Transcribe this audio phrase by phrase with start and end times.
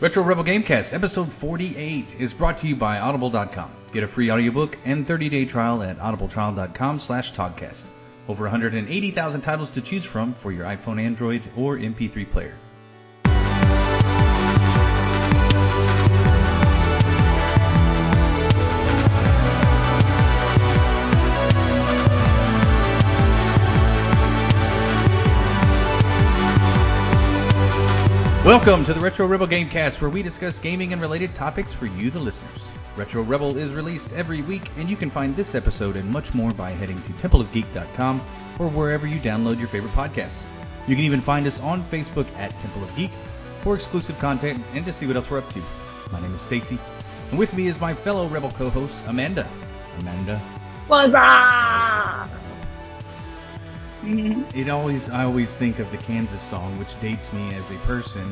[0.00, 3.70] Retro Rebel Gamecast, episode 48, is brought to you by Audible.com.
[3.92, 7.84] Get a free audiobook and 30-day trial at audibletrial.com slash Toddcast.
[8.26, 12.56] Over 180,000 titles to choose from for your iPhone, Android, or MP3 player.
[28.50, 32.10] Welcome to the Retro Rebel Gamecast, where we discuss gaming and related topics for you,
[32.10, 32.58] the listeners.
[32.96, 36.50] Retro Rebel is released every week, and you can find this episode and much more
[36.50, 38.20] by heading to templeofgeek.com
[38.58, 40.42] or wherever you download your favorite podcasts.
[40.88, 43.12] You can even find us on Facebook at Temple of Geek
[43.62, 45.62] for exclusive content and to see what else we're up to.
[46.10, 46.80] My name is Stacy,
[47.30, 49.48] and with me is my fellow Rebel co-host Amanda.
[50.00, 50.38] Amanda.
[50.88, 52.28] What's up?
[54.02, 58.22] It always, I always think of the Kansas song, which dates me as a person,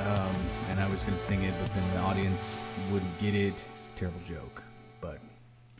[0.00, 0.34] um,
[0.68, 2.60] and I was going to sing it, but then the audience
[2.92, 3.54] wouldn't get it.
[3.96, 4.62] Terrible joke,
[5.00, 5.18] but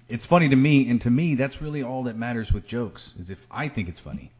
[0.08, 3.12] it's funny to me, and to me, that's really all that matters with jokes.
[3.20, 4.30] Is if I think it's funny,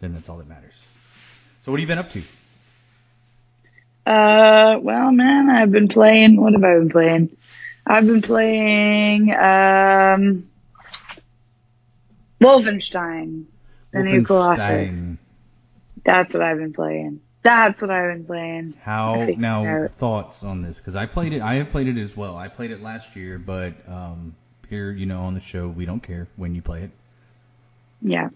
[0.00, 0.72] then that's all that matters.
[1.60, 2.22] So, what have you been up to?
[4.06, 6.40] Uh, well, man, I've been playing.
[6.40, 7.36] What have I been playing?
[7.86, 10.48] I've been playing um,
[12.40, 13.44] Wolfenstein,
[13.92, 15.16] the new Colossus.
[16.04, 17.20] That's what I've been playing.
[17.42, 18.74] That's what I've been playing.
[18.82, 19.66] How now?
[19.66, 19.90] out.
[19.92, 20.78] Thoughts on this?
[20.78, 21.42] Because I played it.
[21.42, 22.36] I have played it as well.
[22.36, 24.34] I played it last year, but um,
[24.68, 26.90] here, you know, on the show, we don't care when you play it.
[28.00, 28.30] Yeah.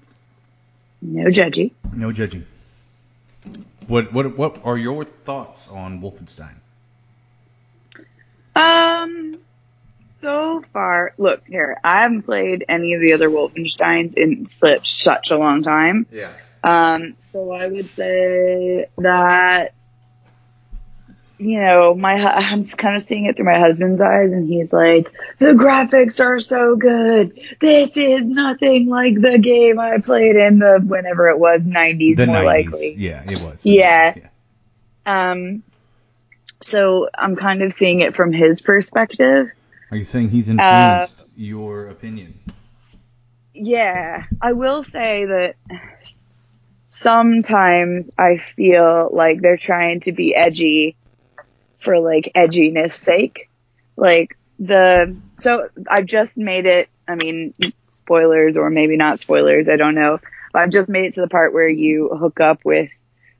[1.01, 1.71] No judging.
[1.93, 2.47] No judging.
[3.87, 6.57] What what what are your thoughts on Wolfenstein?
[8.57, 9.39] Um,
[10.21, 11.79] so far, look here.
[11.85, 16.07] I haven't played any of the other Wolfensteins in such such a long time.
[16.11, 16.33] Yeah.
[16.65, 19.73] Um, so I would say that,
[21.39, 25.13] you know, my, I'm kind of seeing it through my husband's eyes and he's like,
[25.39, 27.39] the graphics are so good.
[27.61, 32.27] This is nothing like the game I played in the, whenever it was 90s The
[32.27, 32.45] more 90s.
[32.47, 32.95] likely.
[32.99, 33.65] Yeah, it was.
[33.65, 34.13] Yeah.
[34.15, 34.17] 90s,
[35.07, 35.31] yeah.
[35.31, 35.63] Um,
[36.63, 39.51] so I'm kind of seeing it from his perspective.
[39.91, 42.35] Are you saying he's Uh, influenced your opinion?
[43.55, 45.55] Yeah, I will say that
[46.85, 50.97] sometimes I feel like they're trying to be edgy
[51.79, 53.49] for like edginess sake.
[53.97, 57.55] Like the, so I've just made it, I mean,
[57.89, 60.19] spoilers or maybe not spoilers, I don't know.
[60.53, 62.91] But I've just made it to the part where you hook up with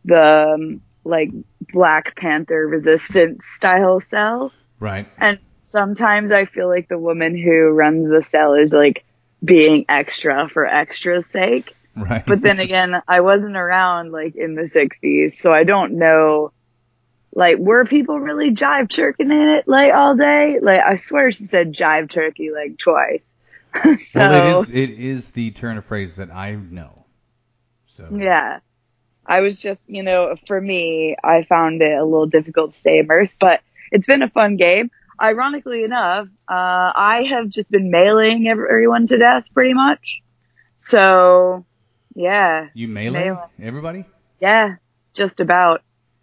[0.05, 1.31] the, um, like
[1.73, 4.53] Black Panther resistance style cell.
[4.81, 5.09] Right.
[5.19, 9.05] And sometimes I feel like the woman who runs the cell is like
[9.45, 11.75] being extra for extra's sake.
[11.97, 12.25] Right.
[12.27, 16.53] But then again, I wasn't around like in the 60s, so I don't know.
[17.35, 20.59] Like, were people really jive turking in it like all day?
[20.61, 23.31] Like, I swear she said jive turkey like twice.
[23.99, 27.05] so, well, it is it is the turn of phrase that I know.
[27.87, 28.61] So yeah.
[29.27, 32.99] I was just, you know, for me, I found it a little difficult to stay
[32.99, 33.61] immersed, but
[33.91, 34.91] it's been a fun game.
[35.21, 40.23] Ironically enough, uh, I have just been mailing everyone to death pretty much.
[40.79, 41.65] So,
[42.15, 43.49] yeah, you melee Melee.
[43.63, 44.05] everybody?
[44.41, 44.77] yeah,
[45.15, 45.83] just about.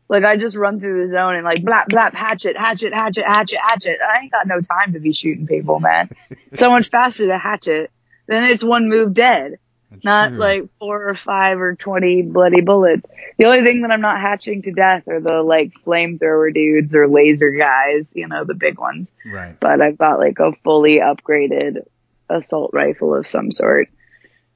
[0.10, 3.60] Like I just run through the zone and like blap blap hatchet hatchet hatchet hatchet
[3.60, 3.98] hatchet.
[4.02, 6.10] I ain't got no time to be shooting people, man.
[6.54, 7.90] so much faster to hatchet.
[8.28, 9.58] Then it's one move dead.
[9.94, 10.38] That's Not true.
[10.40, 13.04] like four or five or twenty bloody bullets.
[13.38, 17.08] The only thing that I'm not hatching to death are the like flamethrower dudes or
[17.08, 19.12] laser guys, you know, the big ones.
[19.26, 19.60] right.
[19.60, 21.86] But I've got like a fully upgraded
[22.30, 23.90] assault rifle of some sort.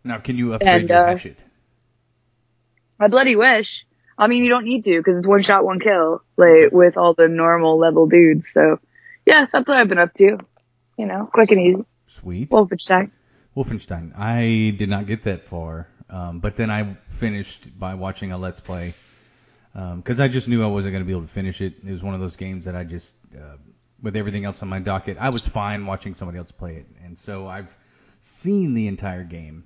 [0.04, 1.44] Now, can you upgrade And, your uh, hatchet?
[3.00, 3.86] I bloody wish.
[4.18, 7.14] I mean, you don't need to because it's one shot, one kill, like with all
[7.14, 8.50] the normal level dudes.
[8.52, 8.80] So,
[9.26, 10.40] yeah, that's what I've been up to.
[10.98, 11.86] You know, quick and easy.
[12.08, 12.50] Sweet.
[12.50, 13.12] Wolfenstein.
[13.58, 14.14] Wolfenstein.
[14.18, 18.60] I did not get that far, um, but then I finished by watching a Let's
[18.60, 18.94] Play
[19.74, 21.74] because I just knew I wasn't going to be able to finish it.
[21.86, 23.58] It was one of those games that I just, uh,
[24.02, 27.18] with everything else on my docket, I was fine watching somebody else play it, and
[27.18, 27.76] so I've
[28.22, 29.66] seen the entire game.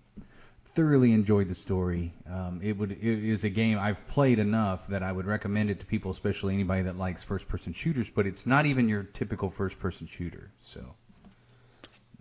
[0.74, 2.14] Thoroughly enjoyed the story.
[2.30, 5.82] Um, it would it is a game I've played enough that I would recommend it
[5.82, 8.10] to people, especially anybody that likes first-person shooters.
[8.10, 10.50] But it's not even your typical first-person shooter.
[10.62, 10.96] So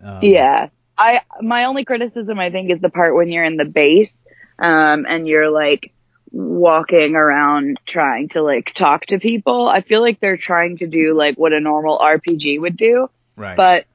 [0.03, 0.69] um, Yeah.
[1.01, 4.23] I, my only criticism, I think, is the part when you're in the base,
[4.59, 5.93] um, and you're like
[6.31, 9.67] walking around trying to like talk to people.
[9.67, 13.57] I feel like they're trying to do like what a normal RPG would do, right.
[13.57, 13.85] but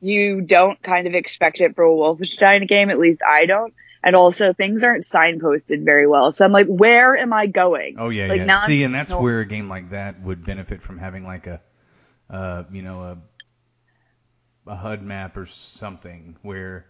[0.00, 2.90] you don't kind of expect it for a Wolfenstein game.
[2.90, 3.72] At least I don't.
[4.02, 6.30] And also things aren't signposted very well.
[6.32, 7.96] So I'm like, where am I going?
[7.98, 8.44] Oh yeah, like, yeah.
[8.44, 11.46] now I'm See, and that's where a game like that would benefit from having like
[11.46, 11.60] a,
[12.28, 13.18] uh, you know, a,
[14.66, 16.86] a HUD map or something where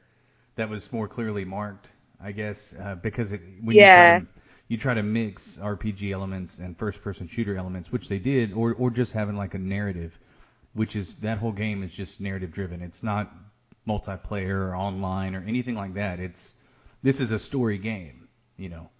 [0.56, 1.92] that was more clearly marked.
[2.20, 3.80] I guess uh, because it, when Yeah.
[3.80, 4.26] you try to
[4.68, 8.90] you try to mix RPG elements and first-person shooter elements, which they did, or or
[8.90, 10.18] just having like a narrative,
[10.74, 12.82] which is that whole game is just narrative driven.
[12.82, 13.32] It's not
[13.86, 16.20] multiplayer or online or anything like that.
[16.20, 16.54] It's
[17.02, 18.90] this is a story game, you know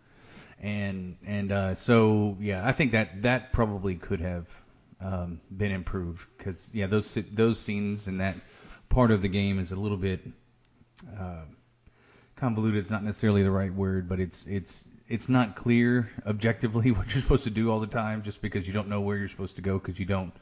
[0.61, 4.49] and and uh, so yeah, I think that that probably could have
[5.01, 8.37] um, been improved because yeah, those those scenes and that
[8.89, 10.21] part of the game is a little bit
[11.19, 11.43] uh,
[12.37, 12.81] convoluted.
[12.81, 17.23] It's not necessarily the right word, but it's it's it's not clear objectively what you're
[17.23, 19.63] supposed to do all the time, just because you don't know where you're supposed to
[19.63, 20.33] go because you don't.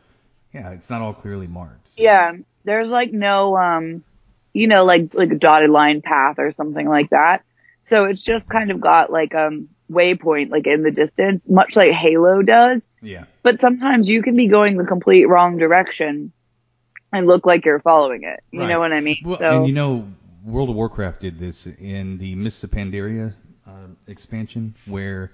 [0.52, 1.88] Yeah, it's not all clearly marked.
[1.88, 2.32] so- Yeah,
[2.64, 4.04] there's like no, um,
[4.52, 7.42] you know, like like a dotted line path or something like that.
[7.86, 11.92] So it's just kind of got like um waypoint like in the distance, much like
[11.92, 12.86] Halo does.
[13.02, 13.24] Yeah.
[13.42, 16.32] But sometimes you can be going the complete wrong direction
[17.14, 18.40] and look like you're following it.
[18.52, 18.68] You Right.
[18.68, 19.18] know what I mean?
[19.22, 20.12] Well, so and you know,
[20.44, 23.34] World of Warcraft did this in the Mists of Pandaria
[23.66, 25.32] uh, expansion, where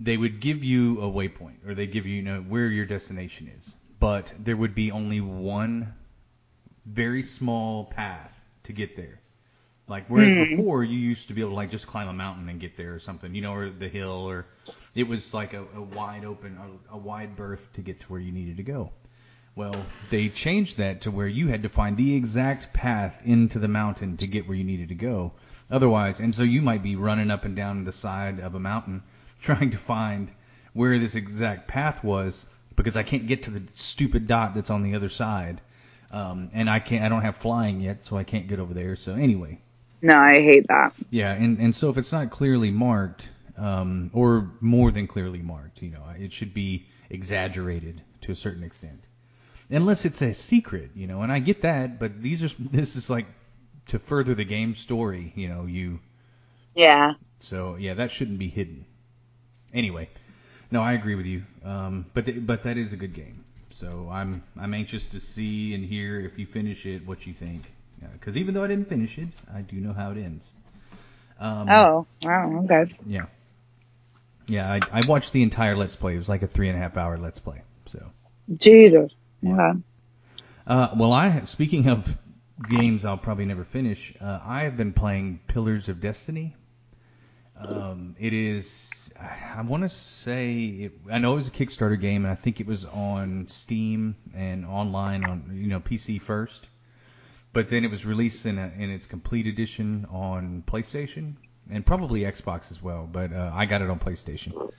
[0.00, 3.48] they would give you a waypoint, or they give you, you know, where your destination
[3.48, 5.94] is, but there would be only one
[6.86, 9.20] very small path to get there.
[9.88, 10.36] Like whereas Hmm.
[10.36, 12.94] before you used to be able to like just climb a mountain and get there
[12.94, 14.46] or something, you know, or the hill, or
[14.94, 16.58] it was like a, a wide open,
[16.90, 18.92] a, a wide berth to get to where you needed to go.
[19.54, 23.68] Well, they changed that to where you had to find the exact path into the
[23.68, 25.32] mountain to get where you needed to go.
[25.70, 29.02] Otherwise, and so you might be running up and down the side of a mountain
[29.40, 30.30] trying to find
[30.72, 32.46] where this exact path was
[32.76, 35.60] because I can't get to the stupid dot that's on the other side.
[36.10, 38.96] Um, and I can't, I don't have flying yet, so I can't get over there.
[38.96, 39.60] So anyway,
[40.02, 40.92] no, I hate that.
[41.10, 45.82] yeah, and, and so if it's not clearly marked, um, or more than clearly marked,
[45.82, 49.04] you know, it should be exaggerated to a certain extent.
[49.70, 53.10] Unless it's a secret, you know, and I get that, but these are, this is
[53.10, 53.26] like
[53.88, 56.00] to further the game story, you know, you,
[56.74, 57.14] Yeah.
[57.40, 58.84] so yeah, that shouldn't be hidden.
[59.74, 60.08] Anyway,
[60.70, 61.44] no, I agree with you.
[61.64, 63.44] Um, but th- but that is a good game.
[63.70, 67.62] So I'm I'm anxious to see and hear if you finish it, what you think.
[68.14, 70.48] Because even though I didn't finish it, I do know how it ends.
[71.38, 72.62] Um, Oh, wow.
[72.64, 72.92] Okay.
[73.06, 73.26] yeah.
[74.48, 76.14] Yeah, I, I watched the entire Let's Play.
[76.14, 77.62] It was like a three and a half hour Let's Play.
[77.86, 78.04] So,
[78.56, 79.12] Jesus.
[79.42, 79.74] Yeah.
[80.66, 82.18] Uh, well, I speaking of
[82.68, 84.14] games I'll probably never finish.
[84.20, 86.54] Uh, I have been playing Pillars of Destiny.
[87.58, 92.24] Um, it is, I want to say, it, I know it was a Kickstarter game,
[92.24, 96.68] and I think it was on Steam and online on you know PC first.
[97.52, 101.34] But then it was released in a, in its complete edition on PlayStation
[101.70, 103.08] and probably Xbox as well.
[103.10, 104.70] But uh, I got it on PlayStation.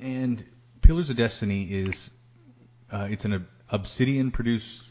[0.00, 0.44] And
[0.82, 2.10] Pillars of Destiny is
[2.90, 4.84] uh, it's an Obsidian produced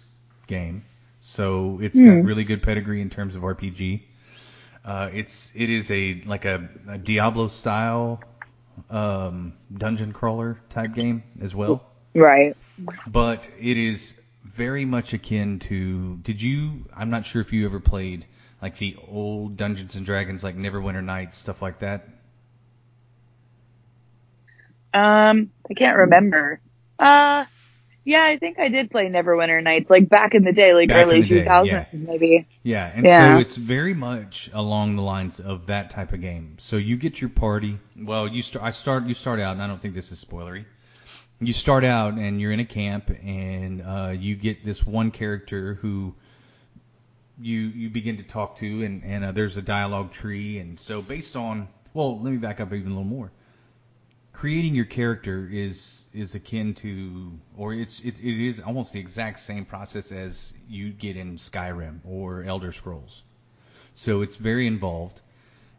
[0.48, 0.86] game,
[1.22, 4.04] so it's got really good pedigree in terms of RPG.
[4.86, 8.22] Uh, it's it is a like a, a Diablo style
[8.90, 11.84] um, dungeon crawler type game as well,
[12.14, 12.56] Right.
[13.08, 16.18] but it is very much akin to.
[16.18, 16.86] Did you?
[16.96, 18.26] I'm not sure if you ever played
[18.62, 22.08] like the old Dungeons and Dragons, like Neverwinter Nights, stuff like that.
[24.94, 26.60] Um, I can't remember.
[27.00, 27.46] Uh,
[28.08, 31.08] yeah, I think I did play Neverwinter Nights, like back in the day, like Back
[31.08, 31.86] early day, 2000s, yeah.
[32.08, 32.48] maybe.
[32.64, 33.34] Yeah, and Yeah.
[33.34, 36.56] so it's very much along the lines of that type of game.
[36.58, 37.78] So you get your party.
[37.98, 38.64] Well, you start.
[38.64, 39.08] I start.
[39.08, 40.64] You start out, and I don't think this is spoilery.
[41.42, 45.74] You start out, and you're in a camp, and uh, you get this one character
[45.74, 46.16] who
[47.42, 51.02] you you begin to talk to, and and uh, there's a dialogue tree, and so
[51.02, 53.34] based on well, let me back up even a little more.
[54.38, 59.40] Creating your character is is akin to, or it's it, it is almost the exact
[59.40, 63.24] same process as you get in Skyrim or Elder Scrolls.
[63.96, 65.22] So it's very involved.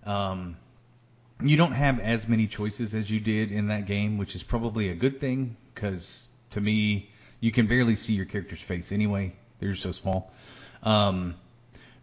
[0.03, 0.57] Um,
[1.41, 4.89] you don't have as many choices as you did in that game, which is probably
[4.89, 9.37] a good thing because to me, you can barely see your character's face anyway.
[9.61, 10.33] They're so small.
[10.83, 11.37] Um,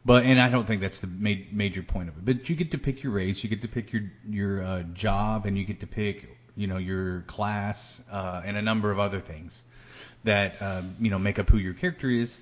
[0.05, 2.23] but and I don't think that's the ma- major point of it.
[2.23, 5.45] But you get to pick your race, you get to pick your your uh, job,
[5.45, 9.19] and you get to pick you know your class uh, and a number of other
[9.19, 9.61] things
[10.23, 12.37] that um, you know make up who your character is.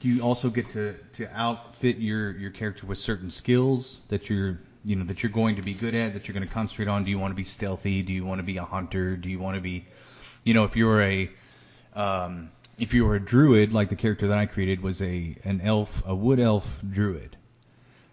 [0.00, 4.96] You also get to to outfit your your character with certain skills that you're you
[4.96, 7.04] know that you're going to be good at that you're going to concentrate on.
[7.04, 8.02] Do you want to be stealthy?
[8.02, 9.16] Do you want to be a hunter?
[9.16, 9.84] Do you want to be
[10.44, 11.30] you know if you're a
[11.94, 15.60] um, if you were a druid like the character that I created was a an
[15.60, 17.36] elf a wood elf druid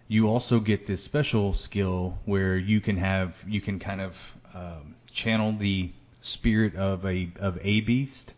[0.06, 4.16] you also get this special skill where you can have you can kind of
[4.54, 5.90] um, channel the
[6.20, 8.34] spirit of a of a beast.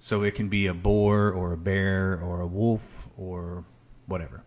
[0.00, 2.82] So it can be a boar or a bear or a wolf
[3.16, 3.64] or
[4.06, 4.42] whatever.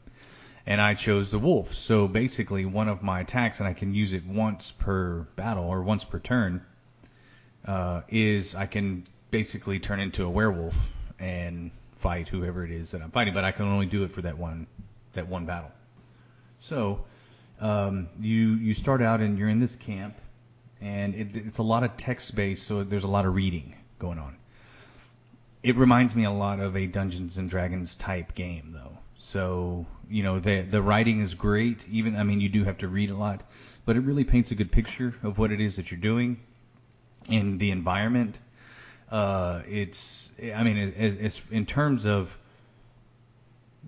[0.68, 1.74] And I chose the wolf.
[1.74, 5.82] So basically, one of my attacks, and I can use it once per battle or
[5.82, 6.64] once per turn,
[7.66, 10.76] uh, is I can basically turn into a werewolf
[11.20, 13.34] and fight whoever it is that I'm fighting.
[13.34, 14.68] But I can only do it for that one
[15.14, 15.72] that one battle.
[16.60, 17.06] So
[17.60, 20.18] um, you you start out and you're in this camp,
[20.82, 24.20] and it, it's a lot of text based, so there's a lot of reading going
[24.20, 24.36] on.
[25.64, 28.98] It reminds me a lot of a Dungeons and Dragons type game, though.
[29.20, 31.88] So you know the the writing is great.
[31.90, 33.44] Even I mean you do have to read a lot,
[33.86, 36.40] but it really paints a good picture of what it is that you're doing
[37.28, 38.40] in the environment.
[39.12, 42.38] Uh, it's I mean it's in terms of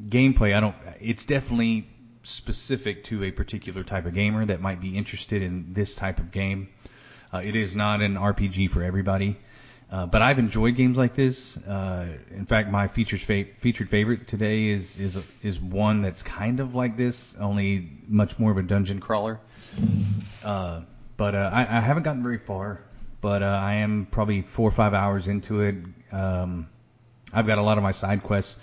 [0.01, 0.55] gameplay.
[0.55, 0.75] I don't.
[0.99, 1.87] It's definitely
[2.23, 6.31] specific to a particular type of gamer that might be interested in this type of
[6.31, 6.69] game.
[7.33, 9.37] Uh, it is not an RPG for everybody.
[9.91, 11.57] Uh, but I've enjoyed games like this.
[11.57, 16.59] Uh, in fact, my features fa- featured favorite today is is is one that's kind
[16.59, 19.39] of like this, only much more of a dungeon crawler.
[20.43, 20.81] Uh,
[21.17, 22.81] but uh, I, I haven't gotten very far.
[23.21, 25.75] But uh, I am probably four or five hours into it.
[26.11, 26.69] Um,
[27.33, 28.57] I've got a lot of my side quests,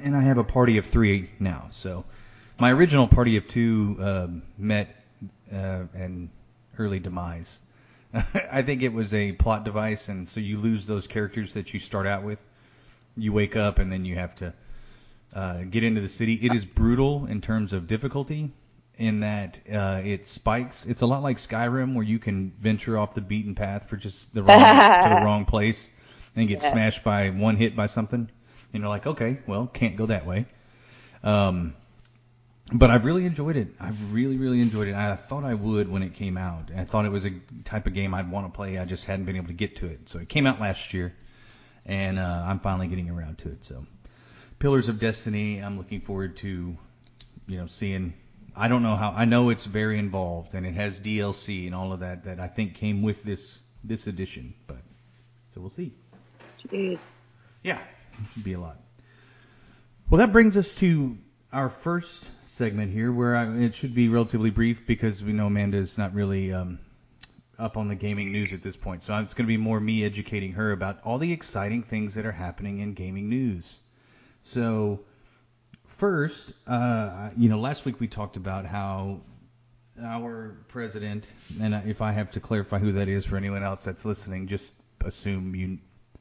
[0.00, 1.68] and I have a party of three now.
[1.70, 2.04] So
[2.60, 4.26] my original party of two uh,
[4.58, 4.88] met
[5.52, 6.30] uh, an
[6.78, 7.58] early demise.
[8.52, 11.80] I think it was a plot device, and so you lose those characters that you
[11.80, 12.38] start out with.
[13.16, 14.52] You wake up, and then you have to
[15.34, 16.34] uh, get into the city.
[16.34, 18.50] It is brutal in terms of difficulty,
[18.96, 20.86] in that uh, it spikes.
[20.86, 24.34] It's a lot like Skyrim, where you can venture off the beaten path for just
[24.34, 24.60] the wrong
[25.02, 25.88] to the wrong place
[26.36, 26.72] and get Yeah.
[26.72, 28.28] smashed by one hit by something.
[28.72, 30.46] And you're like, okay, well, can't go that way.
[31.22, 31.74] Um,
[32.72, 33.68] but I've really enjoyed it.
[33.80, 34.94] I've really, really enjoyed it.
[34.94, 36.70] I thought I would when it came out.
[36.76, 37.32] I thought it was a
[37.64, 38.78] type of game I'd want to play.
[38.78, 40.08] I just hadn't been able to get to it.
[40.08, 41.14] So it came out last year,
[41.84, 43.64] and uh, I'm finally getting around to it.
[43.64, 43.86] So
[44.58, 46.76] Pillars of Destiny, I'm looking forward to,
[47.46, 48.14] you know, seeing.
[48.54, 49.10] I don't know how.
[49.10, 52.48] I know it's very involved, and it has DLC and all of that that I
[52.48, 54.54] think came with this this edition.
[54.66, 54.82] But
[55.54, 55.94] so we'll see.
[56.68, 56.98] Jeez.
[57.62, 58.78] Yeah, it should be a lot.
[60.08, 61.16] Well, that brings us to
[61.52, 65.78] our first segment here, where I, it should be relatively brief because we know Amanda
[65.78, 66.78] is not really um,
[67.58, 69.02] up on the gaming news at this point.
[69.02, 72.24] So it's going to be more me educating her about all the exciting things that
[72.24, 73.80] are happening in gaming news.
[74.42, 75.00] So
[75.86, 79.20] first, uh, you know, last week we talked about how
[80.02, 81.30] our president,
[81.60, 84.70] and if I have to clarify who that is for anyone else that's listening, just
[85.04, 85.78] assume you.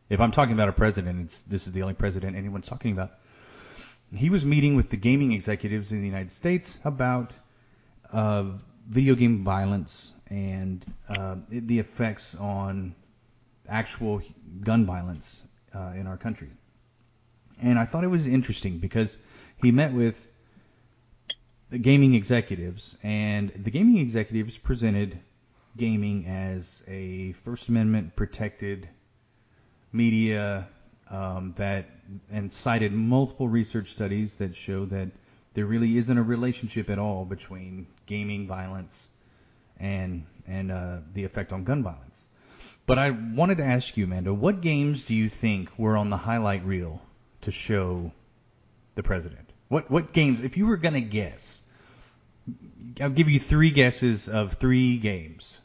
[0.09, 3.11] If I'm talking about a president, it's this is the only president anyone's talking about.
[4.13, 7.35] He was meeting with the gaming executives in the United States about
[8.11, 8.45] uh,
[8.87, 12.95] video game violence and uh, the effects on
[13.67, 14.21] actual
[14.61, 15.43] gun violence
[15.75, 16.49] uh, in our country.
[17.61, 19.19] And I thought it was interesting because
[19.61, 20.31] he met with
[21.69, 25.19] the gaming executives, and the gaming executives presented
[25.77, 28.89] gaming as a First Amendment protected
[29.91, 30.67] media
[31.09, 31.89] um, that
[32.31, 35.09] and cited multiple research studies that show that
[35.53, 39.09] there really isn't a relationship at all between gaming violence
[39.77, 42.27] and and uh, the effect on gun violence.
[42.85, 46.17] But I wanted to ask you, Amanda, what games do you think were on the
[46.17, 47.01] highlight reel
[47.41, 48.11] to show
[48.95, 49.53] the president?
[49.67, 50.41] What what games?
[50.41, 51.61] If you were gonna guess,
[52.99, 55.59] I'll give you three guesses of three games,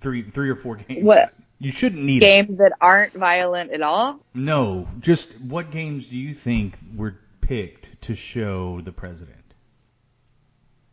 [0.00, 1.04] three three or four games.
[1.04, 2.26] What You shouldn't need it.
[2.26, 4.20] games that aren't violent at all?
[4.34, 9.32] No, just what games do you think were picked to show the president?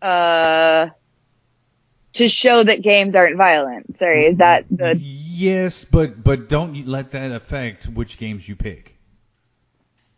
[0.02, 0.90] Uh,
[2.14, 3.98] to show that games aren't violent.
[3.98, 8.96] Sorry, is that the Yes, but but don't let that affect which games you pick.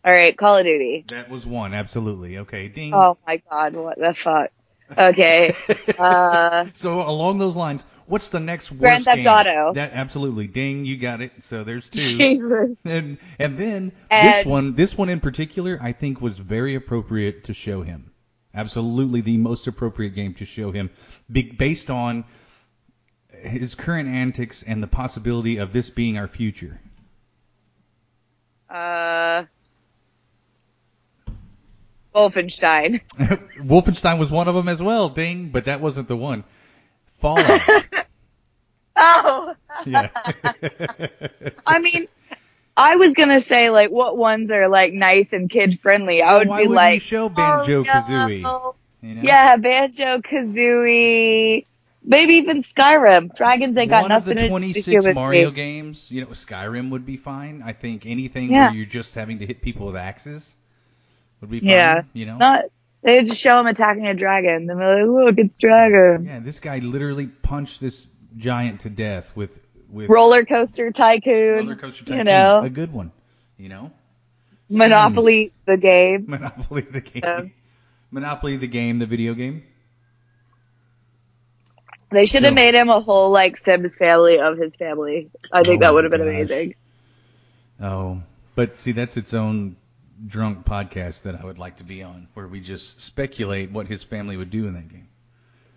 [0.03, 0.37] all right?
[0.37, 1.05] Call of Duty.
[1.09, 2.39] That was one, absolutely.
[2.39, 2.93] Okay, ding.
[2.93, 4.51] Oh my god, what the fuck?
[4.97, 5.55] Okay.
[5.97, 9.27] Uh, so along those lines, what's the next worst Grand Theft game?
[9.27, 9.73] Auto.
[9.73, 11.31] That absolutely, ding, you got it.
[11.41, 12.17] So there's two.
[12.17, 12.79] Jesus.
[12.85, 17.53] And and then this one, this one in particular, I think was very appropriate to
[17.53, 18.11] show him.
[18.53, 20.89] Absolutely, the most appropriate game to show him,
[21.29, 22.23] based on
[23.29, 26.79] his current antics and the possibility of this being our future.
[28.69, 29.43] Uh,
[32.15, 33.01] Wolfenstein.
[33.59, 36.45] Wolfenstein was one of them as well, ding, but that wasn't the one.
[37.15, 37.61] Fallout.
[38.97, 39.53] Oh,
[39.85, 40.09] yeah.
[41.67, 42.07] I mean,
[42.77, 46.21] I was gonna say like what ones are like nice and kid friendly.
[46.21, 48.41] I would Why be like, you show Banjo oh, Kazooie?
[48.41, 48.75] no.
[49.01, 49.21] You know?
[49.23, 51.65] Yeah, Banjo Kazooie,
[52.03, 53.35] maybe even Skyrim.
[53.35, 55.55] Dragons ain't got One of nothing the to do 26 Mario me.
[55.55, 57.61] games, you know, Skyrim would be fine.
[57.65, 58.67] I think anything Yeah.
[58.67, 60.55] where you're just having to hit people with axes
[61.41, 61.69] would be fine.
[61.69, 62.01] Yeah.
[62.13, 62.37] You know?
[62.37, 62.65] Not
[63.05, 64.65] they just show him attacking a dragon.
[64.65, 66.25] Then they're like, look, it's dragon.
[66.25, 69.59] yeah, this guy literally punched this giant to death with
[69.89, 71.57] with Roller coaster tycoon.
[71.57, 73.11] Roller Coaster Tycoon, You know, a good one.
[73.57, 73.91] You know?
[74.69, 76.25] Monopoly the game.
[76.27, 77.21] Monopoly the game.
[77.23, 77.41] Yeah.
[78.09, 79.63] Monopoly the game, the video game.
[82.09, 85.29] They should have made him a whole like Sims family of his family.
[85.51, 86.29] I think Oh that would have been gosh.
[86.29, 86.75] amazing.
[87.79, 88.21] Oh,
[88.55, 89.75] but see, that's its own
[90.27, 94.03] drunk podcast that I would like to be on, where we just speculate what his
[94.03, 95.07] family would do in that game.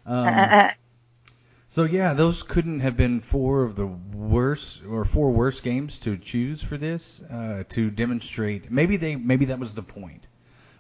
[0.06, 0.70] Um,
[1.68, 6.16] so yeah, those couldn't have been four of the worst or four worst games to
[6.16, 8.70] choose for this uh, to demonstrate.
[8.70, 10.26] Maybe they, maybe that was the point,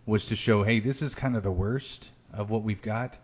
[0.06, 3.18] was to show, hey, this is kind of the worst of what we've got.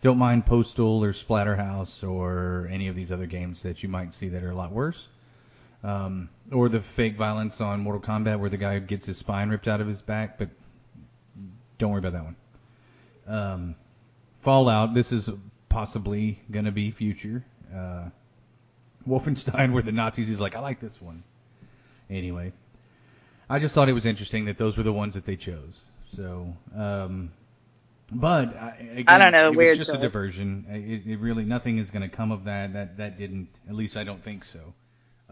[0.00, 4.28] Don't mind Postal or Splatterhouse or any of these other games that you might see
[4.28, 5.08] that are a lot worse
[5.84, 9.68] um, or the fake violence on Mortal Kombat where the guy gets his spine ripped
[9.68, 10.48] out of his back, but
[11.78, 12.36] don't worry about that one.
[13.26, 13.74] Um,
[14.38, 15.28] Fallout, this is
[15.68, 17.44] possibly going to be future.
[17.74, 18.08] Uh,
[19.06, 21.22] Wolfenstein, where the Nazis is like, I like this one.
[22.08, 22.52] Anyway,
[23.48, 25.78] I just thought it was interesting that those were the ones that they chose.
[26.14, 27.32] So, um,
[28.12, 30.66] but I, again, I don't know, It weird was just a diversion.
[30.68, 32.74] It, it really nothing is going to come of that.
[32.74, 33.48] That that didn't.
[33.68, 34.74] At least I don't think so.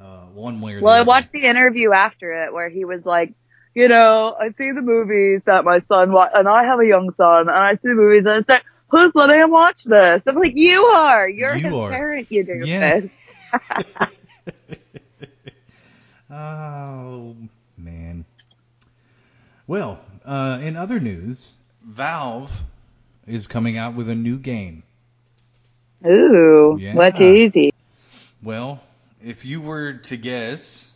[0.02, 3.04] Uh, one way or the Well, I watched the interview after it where he was
[3.04, 3.34] like,
[3.74, 7.10] you know, I see the movies that my son wa- and I have a young
[7.16, 10.26] son, and I see the movies and I say, who's letting him watch this?
[10.26, 11.28] I'm like, you are.
[11.28, 11.90] You're You his are.
[11.90, 12.80] parent, you do Yeah.
[12.80, 13.10] this.
[16.30, 17.36] oh
[17.76, 18.24] man.
[19.66, 22.62] Well, uh, in other news, Valve
[23.26, 24.82] is coming out with a new game.
[26.06, 26.92] Ooh, Yeah.
[26.92, 27.70] what's easy?
[28.42, 28.80] Well,
[29.24, 30.90] if you were to guess,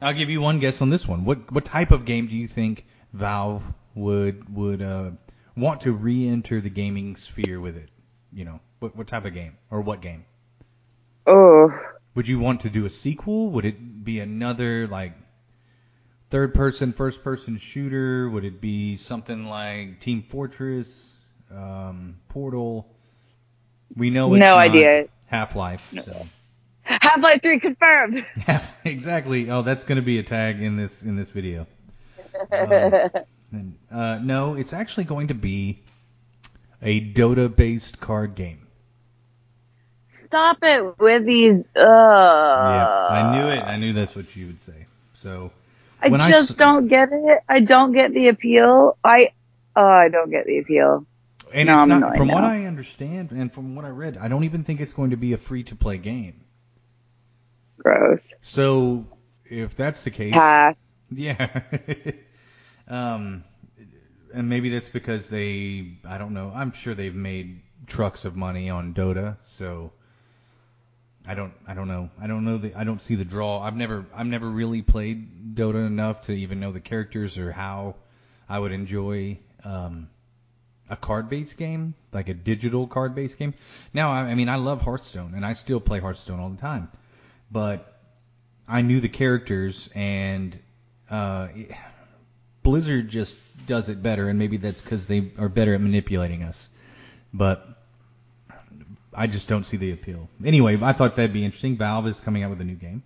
[0.00, 1.24] I'll give you one guess on this one.
[1.24, 3.62] What what type of game do you think Valve
[3.94, 5.10] would would uh,
[5.56, 7.88] want to re-enter the gaming sphere with it?
[8.32, 10.24] You know, what what type of game or what game?
[11.26, 11.70] Oh,
[12.14, 13.50] Would you want to do a sequel?
[13.50, 15.12] Would it be another like
[16.30, 18.28] third person, first person shooter?
[18.28, 21.14] Would it be something like Team Fortress,
[21.50, 22.88] um, Portal?
[23.94, 25.08] We know it's No not idea.
[25.26, 25.82] Half-Life.
[26.04, 26.26] So.
[26.82, 28.26] Half-Life 3 confirmed.
[28.46, 29.50] Half, exactly.
[29.50, 31.66] Oh, that's going to be a tag in this in this video.
[32.50, 33.10] Um,
[33.52, 35.82] and, uh, no, it's actually going to be
[36.80, 38.66] a Dota-based card game.
[40.08, 41.62] Stop it with these.
[41.76, 43.60] Uh, yeah, I knew it.
[43.60, 44.86] I knew that's what you would say.
[45.12, 45.50] So
[46.00, 47.40] I when I just don't get it.
[47.48, 48.96] I don't get the appeal.
[49.04, 49.32] I,
[49.76, 51.04] oh, I don't get the appeal.
[51.52, 52.44] And No, it's not, from what.
[52.44, 55.34] I understand and from what I read, I don't even think it's going to be
[55.34, 56.40] a free to play game.
[57.82, 58.22] Gross.
[58.40, 59.06] So
[59.44, 60.88] if that's the case, Pass.
[61.10, 61.60] yeah.
[62.88, 63.44] um,
[64.32, 66.52] and maybe that's because they, I don't know.
[66.54, 69.92] I'm sure they've made trucks of money on Dota, so
[71.26, 72.10] I don't, I don't know.
[72.20, 73.60] I don't know the, I don't see the draw.
[73.60, 77.96] I've never, I've never really played Dota enough to even know the characters or how
[78.48, 79.38] I would enjoy.
[79.64, 80.08] Um,
[80.92, 83.54] a card-based game, like a digital card-based game.
[83.94, 86.90] Now, I, I mean, I love Hearthstone, and I still play Hearthstone all the time,
[87.52, 88.00] but
[88.68, 90.58] I knew the characters, and
[91.10, 91.48] uh,
[92.62, 96.68] Blizzard just does it better, and maybe that's because they are better at manipulating us.
[97.34, 97.66] But
[99.14, 100.28] I just don't see the appeal.
[100.44, 101.76] Anyway, I thought that'd be interesting.
[101.76, 103.02] Valve is coming out with a new game,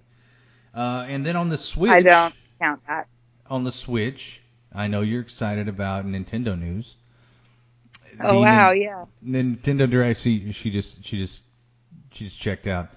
[0.74, 3.08] uh, and then on the Switch, I don't count that.
[3.50, 4.42] on the Switch,
[4.74, 6.96] I know you're excited about Nintendo news.
[8.20, 9.04] Oh The wow, Nin- yeah.
[9.24, 10.20] Nintendo Direct.
[10.20, 11.42] She, she just she just
[12.12, 12.90] she just checked out.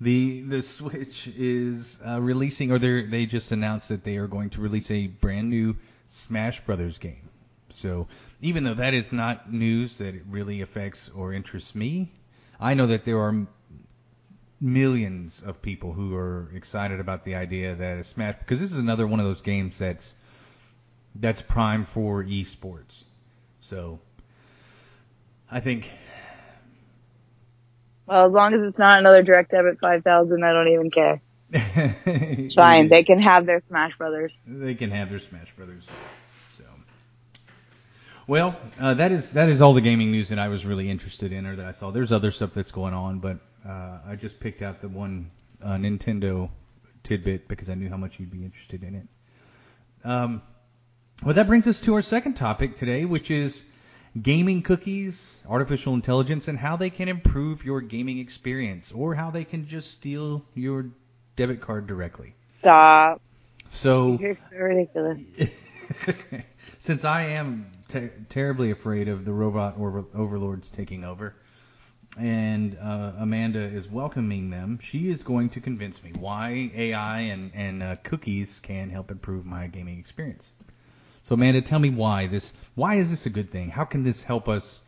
[0.00, 4.50] The the Switch is uh, releasing, or they they just announced that they are going
[4.50, 7.28] to release a brand new Smash Brothers game.
[7.70, 8.06] So
[8.40, 12.12] even though that is not news that it really affects or interests me,
[12.60, 13.46] I know that there are
[14.60, 18.78] millions of people who are excited about the idea that a Smash because this is
[18.78, 20.14] another one of those games that's
[21.14, 23.04] that's prime for esports.
[23.60, 24.00] So
[25.50, 25.90] I think
[28.08, 31.20] Well, as long as it's not another direct debit 5000, I don't even care.
[32.06, 32.88] It's fine.
[32.88, 34.32] They can have their Smash Brothers.
[34.46, 35.86] they can have their Smash Brothers.
[36.54, 36.64] So,
[38.26, 41.32] well, uh, that is that is all the gaming news that I was really interested
[41.32, 41.90] in, or that I saw.
[41.90, 45.30] There's other stuff that's going on, but uh, I just picked out the one
[45.62, 46.48] uh, Nintendo
[47.02, 49.06] tidbit because I knew how much you'd be interested in it.
[50.04, 50.42] Um,
[51.24, 53.64] well, that brings us to our second topic today, which is
[54.22, 59.44] gaming cookies, artificial intelligence, and how they can improve your gaming experience, or how they
[59.44, 60.86] can just steal your
[61.36, 62.34] debit card directly.
[62.60, 63.20] Stop.
[63.70, 65.20] So, You're so ridiculous.
[66.78, 71.34] since I am ter- terribly afraid of the robot over- overlords taking over,
[72.18, 77.50] and uh, Amanda is welcoming them, she is going to convince me why AI and,
[77.54, 80.52] and uh, cookies can help improve my gaming experience.
[81.28, 82.54] So Amanda, tell me why this.
[82.74, 83.68] Why is this a good thing?
[83.68, 84.80] How can this help us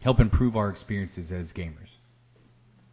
[0.00, 1.90] help improve our experiences as gamers?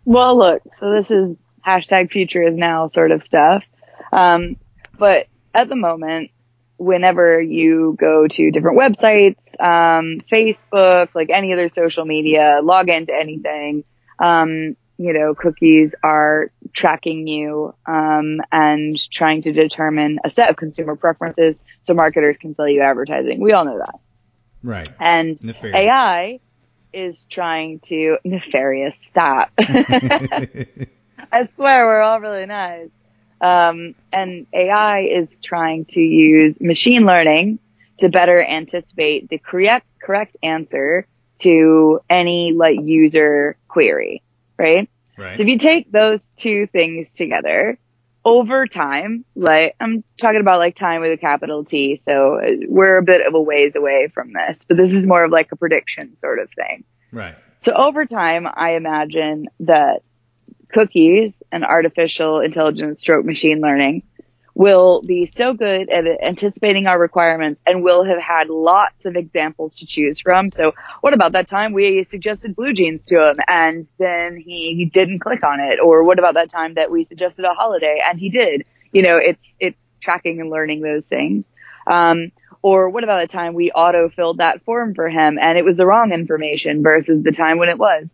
[0.04, 3.64] Well, look, so this is hashtag future is now sort of stuff.
[4.12, 4.56] Um,
[4.98, 6.32] but at the moment,
[6.78, 13.14] whenever you go to different websites, um, Facebook, like any other social media, log into
[13.14, 13.84] anything,
[14.18, 20.56] um, you know, cookies are tracking you, um, and trying to determine a set of
[20.56, 23.40] consumer preferences so marketers can sell you advertising.
[23.40, 24.00] We all know that.
[24.62, 24.90] Right.
[25.00, 25.78] And Nefarious.
[25.78, 26.40] AI
[26.94, 29.52] is trying to nefarious stop.
[29.60, 32.90] I swear we're all really nice.
[33.40, 37.60] Um, and AI is trying to use machine learning
[38.00, 41.08] to better anticipate the correct correct answer
[41.40, 44.24] to any like user query,
[44.58, 44.90] right?
[45.18, 45.38] right.
[45.38, 47.78] So if you take those two things together,
[48.28, 52.98] over time, like I'm talking about like time with a capital T, so uh, we're
[52.98, 55.56] a bit of a ways away from this, but this is more of like a
[55.56, 56.84] prediction sort of thing.
[57.14, 57.36] Right.
[57.62, 60.10] So over time, I imagine that
[60.74, 64.04] cookies and artificial intelligence stroke machine learning
[64.58, 69.78] will be so good at anticipating our requirements and we'll have had lots of examples
[69.78, 70.50] to choose from.
[70.50, 74.86] So what about that time we suggested blue jeans to him and then he, he
[74.86, 75.80] didn't click on it?
[75.80, 78.66] Or what about that time that we suggested a holiday and he did?
[78.92, 81.48] You know, it's, it's tracking and learning those things.
[81.86, 82.32] Um,
[82.64, 85.78] or what about the time we auto filled that form for him and it was
[85.78, 88.10] the wrong information versus the time when it was?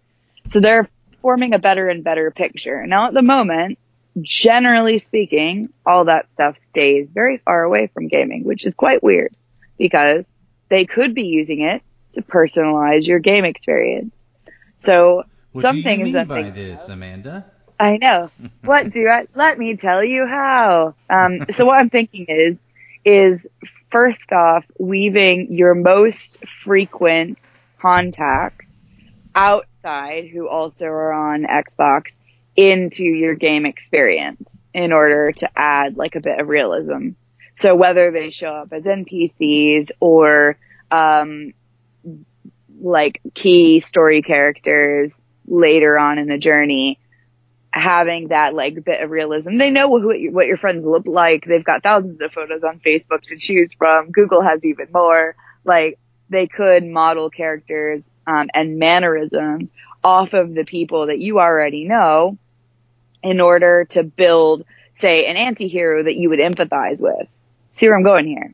[0.49, 0.89] So they're
[1.21, 2.86] forming a better and better picture.
[2.86, 3.79] Now at the moment,
[4.21, 9.36] generally speaking, all that stuff stays very far away from gaming, which is quite weird
[9.78, 10.26] because
[10.69, 11.82] they could be using it
[12.13, 14.13] to personalize your game experience.
[14.78, 17.45] So What some do you mean that by this, Amanda?
[17.80, 18.30] I know.
[18.63, 20.95] What do I, let me tell you how.
[21.10, 22.60] Um, so what I'm thinking is,
[23.04, 23.47] is
[23.91, 28.69] first off, weaving your most frequent contacts
[29.36, 32.15] outside who also are on Xbox
[32.56, 37.10] into your game experience in order to add like a bit of realism.
[37.58, 40.58] So whether they show up as NPCs or,
[40.92, 41.54] um,
[42.80, 47.00] like key story characters later on in the journey,
[47.72, 49.58] having that like bit of realism.
[49.58, 51.46] They know who, what your friends look like.
[51.46, 54.12] They've got thousands of photos on Facebook to choose from.
[54.12, 55.36] Google has even more.
[55.66, 55.98] Like
[56.30, 59.72] they could model characters um, and mannerisms
[60.04, 62.38] off of the people that you already know
[63.23, 67.27] in order to build, say, an anti-hero that you would empathize with.
[67.71, 68.53] See where I'm going here?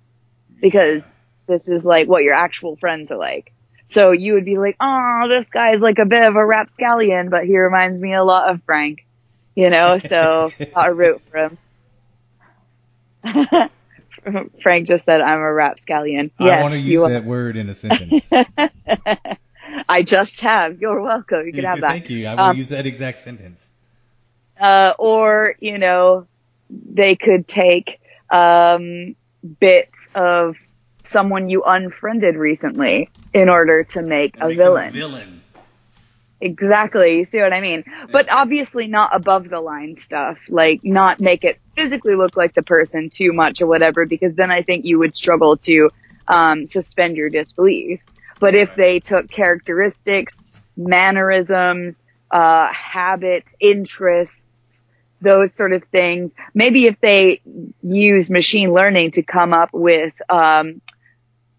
[0.61, 1.03] Because
[1.47, 3.51] this is like what your actual friends are like.
[3.87, 7.45] So you would be like, oh, this guy's like a bit of a rapscallion, but
[7.45, 9.05] he reminds me a lot of Frank.
[9.55, 11.57] You know, so I root for him.
[14.61, 16.31] Frank just said I'm a rapscallion.
[16.39, 18.29] I Yes, want to use that word in a sentence.
[19.89, 20.79] I just have.
[20.79, 21.45] You're welcome.
[21.47, 21.91] You can have that.
[21.91, 22.27] Thank you.
[22.27, 23.69] I will Um, use that exact sentence.
[24.59, 26.27] Uh, or you know,
[26.69, 29.15] they could take um,
[29.59, 30.55] bits of
[31.03, 34.93] someone you unfriended recently in order to make a Make villain.
[34.93, 35.41] Villain.
[36.41, 37.17] Exactly.
[37.17, 37.83] You see what I mean?
[38.11, 40.37] But obviously not above the line stuff.
[40.47, 44.51] Like not make it physically look like the person too much or whatever, because then
[44.51, 45.89] I think you would struggle to
[46.27, 48.01] um, suspend your disbelief.
[48.39, 54.47] But if they took characteristics, mannerisms, uh, habits, interests,
[55.21, 57.41] those sort of things, maybe if they
[57.81, 60.81] use machine learning to come up with um,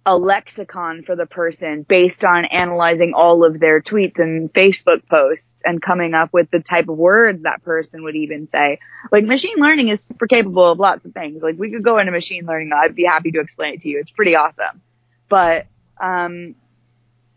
[0.07, 5.63] a lexicon for the person based on analyzing all of their tweets and Facebook posts
[5.65, 8.79] and coming up with the type of words that person would even say.
[9.13, 11.43] Like machine learning is super capable of lots of things.
[11.43, 12.71] Like we could go into machine learning.
[12.75, 14.01] I'd be happy to explain it to you.
[14.01, 14.81] It's pretty awesome.
[15.29, 15.67] But,
[16.01, 16.55] um,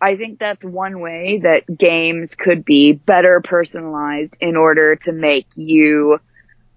[0.04, 5.48] I think that's one way that games could be better personalized in order to make
[5.56, 6.20] you,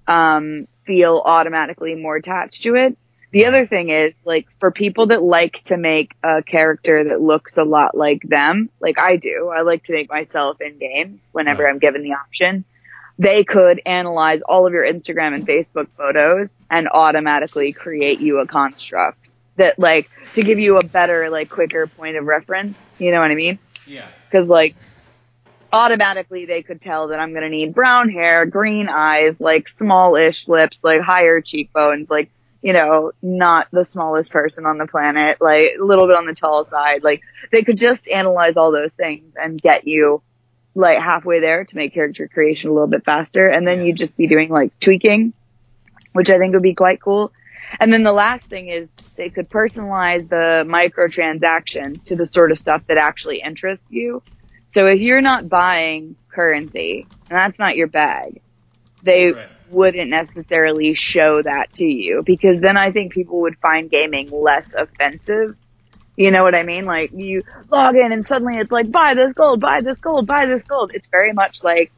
[0.06, 2.96] um, feel automatically more attached to it.
[3.32, 7.56] The other thing is, like, for people that like to make a character that looks
[7.56, 11.64] a lot like them, like I do, I like to make myself in games whenever
[11.64, 11.70] Right.
[11.70, 12.64] I'm given the option.
[13.18, 18.46] They could analyze all of your Instagram and Facebook photos and automatically create you a
[18.46, 19.25] construct.
[19.56, 22.84] That like to give you a better like quicker point of reference.
[22.98, 23.58] You know what I mean?
[23.86, 24.06] Yeah.
[24.30, 24.76] Because like
[25.72, 30.84] automatically they could tell that I'm gonna need brown hair, green eyes, like smallish lips,
[30.84, 32.30] like higher cheekbones, like
[32.62, 36.34] you know, not the smallest person on the planet, like a little bit on the
[36.34, 37.04] tall side.
[37.04, 40.22] Like they could just analyze all those things and get you
[40.74, 43.46] like halfway there to make character creation a little bit faster.
[43.46, 43.84] And then Yeah.
[43.84, 45.32] you'd just be doing like tweaking,
[46.12, 47.32] which I think would be quite cool.
[47.78, 52.58] And then the last thing is they could personalize the microtransaction to the sort of
[52.58, 54.22] stuff that actually interests you.
[54.68, 58.42] So if you're not buying currency and that's not your bag,
[59.02, 59.56] they Right.
[59.66, 64.74] wouldn't necessarily show that to you because then I think people would find gaming less
[64.74, 65.56] offensive.
[66.16, 66.84] You know what I mean?
[66.86, 70.46] Like you log in and suddenly it's like buy this gold, buy this gold, buy
[70.46, 70.92] this gold.
[70.94, 71.92] It's very much like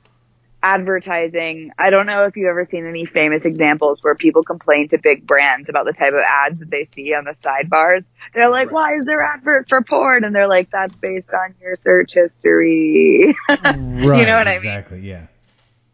[0.63, 1.71] advertising.
[1.79, 5.27] I don't know if you've ever seen any famous examples where people complain to big
[5.27, 8.07] brands about the type of ads that they see on the sidebars.
[8.35, 8.73] They're like, Right.
[8.73, 10.25] why is there advert for porn?
[10.25, 13.37] And they're like, that's based on your search history.
[13.49, 13.77] Right.
[14.19, 14.59] You know what I mean?
[14.59, 15.01] Exactly.
[15.01, 15.27] Yeah.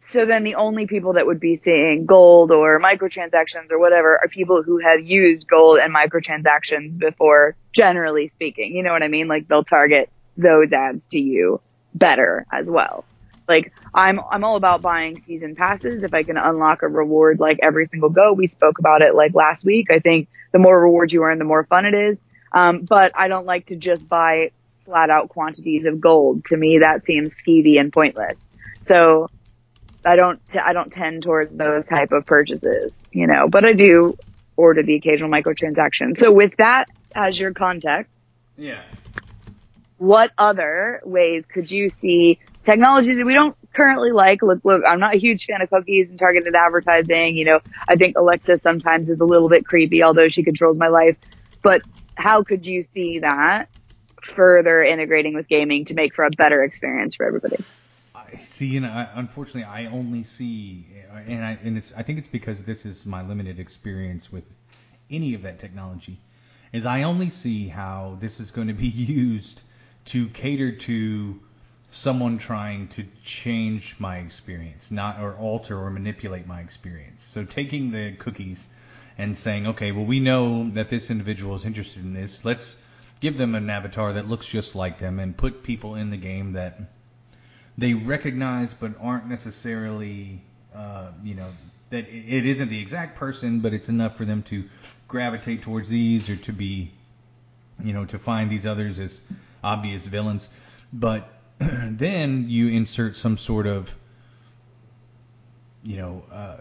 [0.00, 4.28] So then the only people that would be seeing gold or microtransactions or whatever are
[4.28, 8.74] people who have used gold and microtransactions before, generally speaking.
[8.74, 9.28] You know what I mean?
[9.28, 11.60] Like they'll target those ads to you
[11.94, 13.04] better as well.
[13.46, 17.58] Like I'm, I'm all about buying season passes if I can unlock a reward like
[17.62, 18.32] every single go.
[18.32, 19.90] We spoke about it like last week.
[19.90, 22.18] I think the more rewards you earn, the more fun it is.
[22.52, 24.52] Um, but I don't like to just buy
[24.84, 26.44] flat out quantities of gold.
[26.46, 28.38] To me, that seems skeevy and pointless.
[28.86, 29.28] So
[30.04, 33.72] I don't t- I don't tend towards those type of purchases, you know, but I
[33.72, 34.16] do
[34.56, 36.16] order the occasional microtransaction.
[36.16, 38.22] So with that as your context,
[38.56, 38.82] Yeah.
[39.98, 44.42] what other ways could you see technology that we don't currently like?
[44.42, 47.36] Look, look, I'm not a huge fan of cookies and targeted advertising.
[47.36, 50.88] You know, I think Alexa sometimes is a little bit creepy, although she controls my
[50.88, 51.16] life.
[51.62, 51.82] But
[52.14, 53.68] how could you see that
[54.22, 57.62] further integrating with gaming to make for a better experience for everybody?
[58.14, 62.18] I see, and I, unfortunately, I only see, uh, and I and it's I think
[62.18, 64.44] it's because this is my limited experience with
[65.10, 66.18] any of that technology,
[66.72, 69.62] is I only see how this is going to be used
[70.06, 71.40] to cater to
[71.94, 77.22] someone trying to change my experience, not or alter or manipulate my experience.
[77.22, 78.68] So taking the cookies
[79.16, 82.44] and saying, okay, well we know that this individual is interested in this.
[82.44, 82.76] Let's
[83.20, 86.52] give them an avatar that looks just like them and put people in the game
[86.52, 86.78] that
[87.78, 90.40] they recognize but aren't necessarily,
[90.74, 91.48] uh, you know,
[91.90, 94.64] that it isn't the exact person, but it's enough for them to
[95.06, 96.90] gravitate towards these or to be,
[97.82, 99.20] you know, to find these others as
[99.62, 100.48] obvious villains.
[100.92, 103.94] But then you insert some sort of,
[105.82, 106.56] you know, uh,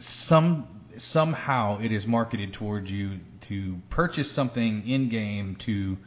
[0.00, 5.98] some somehow it is marketed towards you to purchase something in game to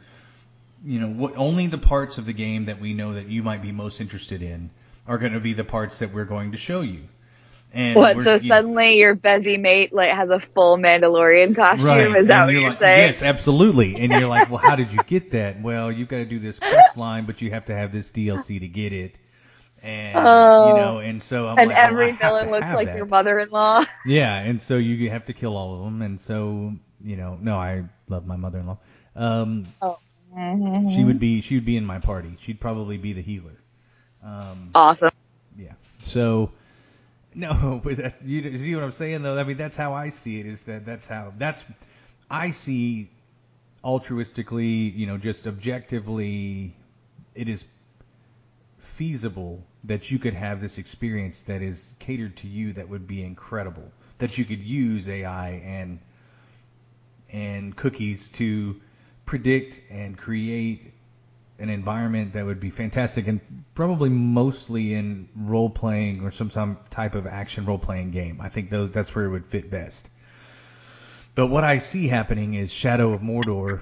[0.84, 3.60] you know what only the parts of the game that we know that you might
[3.60, 4.70] be most interested in
[5.06, 7.02] are going to be the parts that we're going to show you
[7.72, 8.22] and What?
[8.22, 11.86] So suddenly your Bezzy mate like has a full Mandalorian costume?
[11.88, 13.06] right Is that and what you're like, saying?
[13.08, 16.24] yes absolutely and you're like well how did you get that well you've got to
[16.24, 19.18] do this quest line but you have to have this DLC to get it
[19.82, 20.68] and Oh.
[20.68, 22.96] you know and so I'm and like, every have villain looks like that.
[22.96, 23.84] your mother-in-law.
[24.06, 26.72] Yeah, and so you have to kill all of them, and so
[27.04, 28.78] you know, no, I love my mother-in-law.
[29.14, 29.66] Um,
[30.92, 32.36] she would be she would be in my party.
[32.40, 33.56] She'd probably be the healer.
[34.24, 35.10] Um, Awesome.
[35.56, 35.72] yeah.
[36.00, 36.50] So
[37.46, 39.38] no, but that, you see what I'm saying though.
[39.38, 40.46] I mean, that's how I see it.
[40.46, 41.64] Is that that's how that's
[42.28, 43.10] I see
[43.84, 46.74] altruistically, you know, just objectively,
[47.36, 47.64] it is
[48.78, 53.22] feasible that you could have this experience that is catered to you that would be
[53.22, 53.88] incredible.
[54.18, 56.00] That you could use AI and
[57.30, 58.80] and cookies to
[59.26, 60.92] predict and create
[61.58, 63.40] an environment that would be fantastic and
[63.74, 68.40] probably mostly in role playing or some some type of action role playing game.
[68.40, 70.08] I think those that's where it would fit best.
[71.34, 73.80] But what I see happening is Shadow of Mordor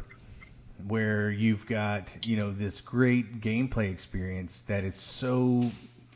[0.86, 5.70] where you've got, you know, this great gameplay experience that is so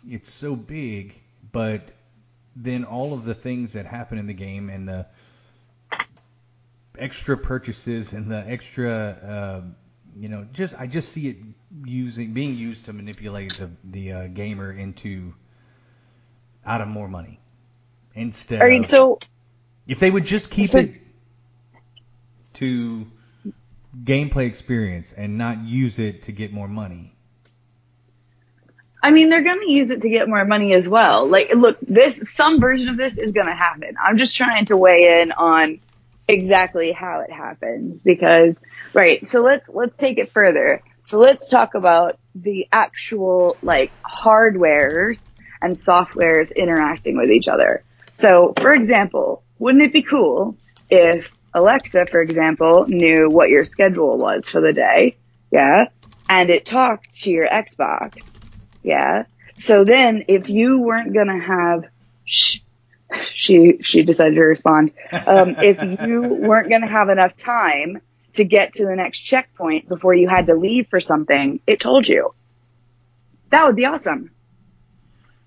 [0.08, 1.20] it's so big,
[1.52, 1.92] but
[2.56, 5.06] then all of the things that happen in the game and the
[6.98, 9.60] extra purchases and the extra uh,
[10.16, 11.36] you know, just I just see it
[11.84, 15.34] using being used to manipulate the the uh, gamer into
[16.64, 17.40] out of more money
[18.14, 18.60] instead.
[18.60, 19.18] All right, of, so
[19.86, 20.94] if they would just keep So- it
[22.54, 23.06] to
[24.04, 27.12] gameplay experience and not use it to get more money.
[29.02, 31.26] I mean, they're going to use it to get more money as well.
[31.26, 33.94] Like, look, this some version of this is going to happen.
[34.02, 35.80] I'm just trying to weigh in on
[36.32, 38.58] exactly how it happens because
[38.92, 40.82] right so let's let's take it further.
[41.02, 45.28] So let's talk about the actual like hardwares
[45.62, 47.82] and softwares interacting with each other.
[48.12, 50.56] So for example wouldn't it be cool
[50.88, 55.16] if alexa for example knew what your schedule was for the day?
[55.50, 55.86] Yeah.
[56.28, 58.40] And it talked to your xbox.
[58.82, 59.24] Yeah.
[59.58, 61.84] So then if you weren't going to have
[62.24, 62.60] sh-
[63.18, 64.92] she she decided to respond.
[65.12, 68.00] Um, if you weren't going to have enough time
[68.34, 72.06] to get to the next checkpoint before you had to leave for something, it told
[72.06, 72.34] you.
[73.50, 74.30] That would be awesome.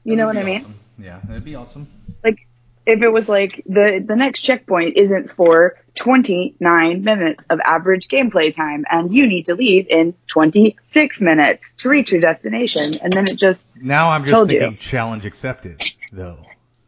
[0.03, 0.57] You know what I mean?
[0.57, 0.79] awesome.
[0.99, 1.87] Yeah, that'd be awesome.
[2.23, 2.45] Like
[2.85, 8.53] if it was like the the next checkpoint isn't for 29 minutes of average gameplay
[8.53, 13.29] time and you need to leave in 26 minutes to reach your destination and then
[13.29, 14.75] it just Now I'm just Told you.
[14.75, 16.39] challenge accepted, though.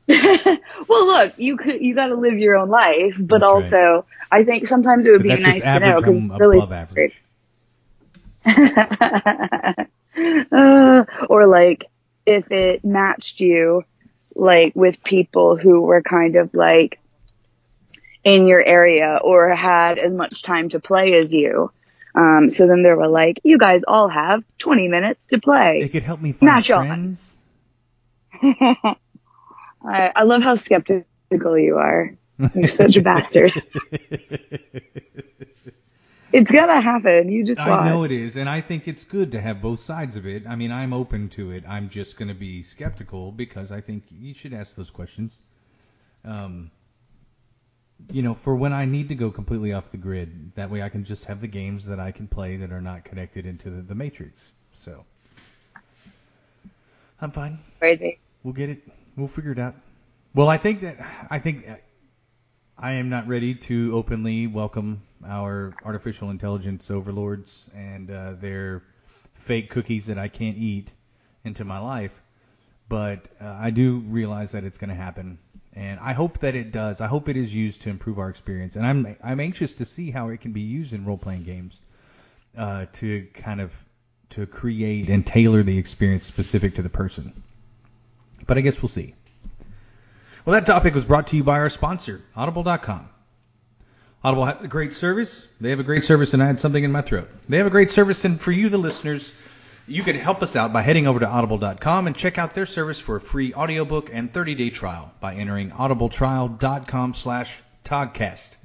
[0.87, 3.79] well, look, you could you got to live your own life, but That's right.
[3.81, 6.03] also I think sometimes it would So be nice to know average.
[6.03, 7.21] 'cause I'm it's really above average.
[10.51, 11.85] Uh, or like
[12.25, 13.83] if it matched you
[14.35, 16.99] like with people who were kind of like
[18.23, 21.71] in your area or had as much time to play as you.
[22.15, 25.79] Um, so then they were like, you guys all have 20 minutes to play.
[25.81, 27.17] It could help me find Match on.
[29.87, 32.15] I, I love how skeptical you are.
[32.53, 33.53] You're such a bastard.
[36.35, 37.29] It's gonna happen.
[37.29, 37.69] You just watch.
[37.69, 40.45] I know it is, and I think it's good to have both sides of it.
[40.45, 41.63] I mean, I'm open to it.
[41.65, 45.39] I'm just going to be skeptical because I think you should ask those questions.
[46.25, 46.71] Um,
[48.11, 50.89] you know, for when I need to go completely off the grid, that way I
[50.89, 53.81] can just have the games that I can play that are not connected into the,
[53.81, 54.51] the matrix.
[54.73, 55.05] So,
[57.21, 57.59] I'm fine.
[57.79, 58.19] Crazy.
[58.43, 58.81] We'll get it.
[59.15, 59.75] We'll figure it out.
[60.33, 60.97] Well, I think that
[61.29, 61.65] I think
[62.77, 68.83] I am not ready to openly welcome our artificial intelligence overlords and uh, their
[69.35, 70.91] fake cookies that I can't eat
[71.45, 72.21] into my life.
[72.89, 75.39] But uh, I do realize that it's going to happen,
[75.73, 76.99] and I hope that it does.
[76.99, 80.11] I hope it is used to improve our experience, and I'm I'm anxious to see
[80.11, 81.79] how it can be used in role playing games
[82.57, 83.73] uh, to kind of
[84.31, 87.43] to create and tailor the experience specific to the person.
[88.47, 89.15] But I guess we'll see.
[90.45, 93.09] Well, that topic was brought to you by our sponsor, Audible.com.
[94.23, 95.47] Audible has a great service.
[95.61, 97.29] They have a great service, and I had something in my throat.
[97.49, 99.33] They have a great service, and for you, the listeners,
[99.87, 102.99] you can help us out by heading over to Audible.com and check out their service
[102.99, 108.57] for a free audiobook and 30-day trial by entering audibletrial.com slash Toddcast.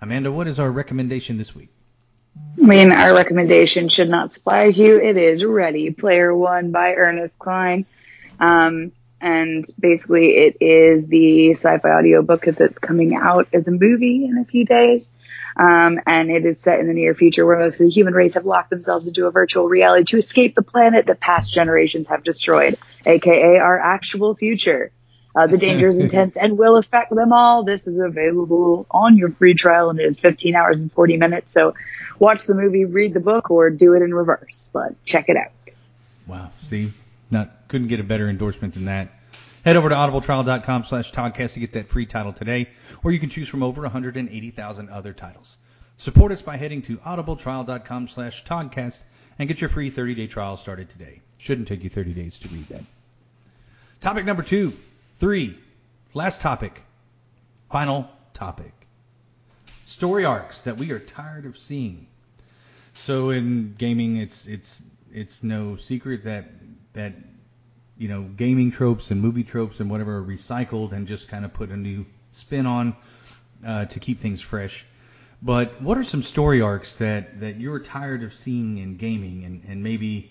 [0.00, 1.70] Amanda, what is our recommendation this week?
[2.60, 5.00] I mean, our recommendation should not surprise you.
[5.00, 7.86] It is Ready Player One by Ernest Cline.
[8.38, 8.92] Um,
[9.24, 14.44] and basically it is the sci-fi audiobook that's coming out as a movie in a
[14.44, 15.10] few days.
[15.56, 18.34] Um, and it is set in the near future where most of the human race
[18.34, 22.22] have locked themselves into a virtual reality to escape the planet that past generations have
[22.22, 24.92] destroyed, aka our actual future.
[25.34, 27.64] Uh, the danger is intense and will affect them all.
[27.64, 31.50] This is available on your free trial and it is 15 hours and 40 minutes.
[31.50, 31.74] So
[32.18, 34.68] watch the movie, read the book, or do it in reverse.
[34.70, 35.52] But check it out.
[36.26, 36.50] Wow.
[36.60, 36.92] See,
[37.34, 39.10] not couldn't get a better endorsement than that.
[39.64, 42.70] Head over to audibletrial.com slash Toddcast to get that free title today,
[43.02, 45.56] or you can choose from over 180,000 other titles.
[45.96, 49.02] Support us by heading to audibletrial.com slash Toddcast
[49.38, 51.22] and get your free 30-day trial started today.
[51.38, 52.84] Shouldn't take you 30 days to read that.
[54.00, 54.74] Topic number two,
[55.18, 55.58] three,
[56.12, 56.82] last topic,
[57.70, 58.72] final topic.
[59.86, 62.06] Story arcs that we are tired of seeing.
[62.94, 66.46] So in gaming, it's it's it's no secret that
[66.94, 67.12] that
[67.96, 71.52] you know gaming tropes and movie tropes and whatever are recycled and just kind of
[71.52, 72.96] put a new spin on
[73.64, 74.84] uh, to keep things fresh.
[75.42, 79.62] But what are some story arcs that that you're tired of seeing in gaming and
[79.68, 80.30] and maybe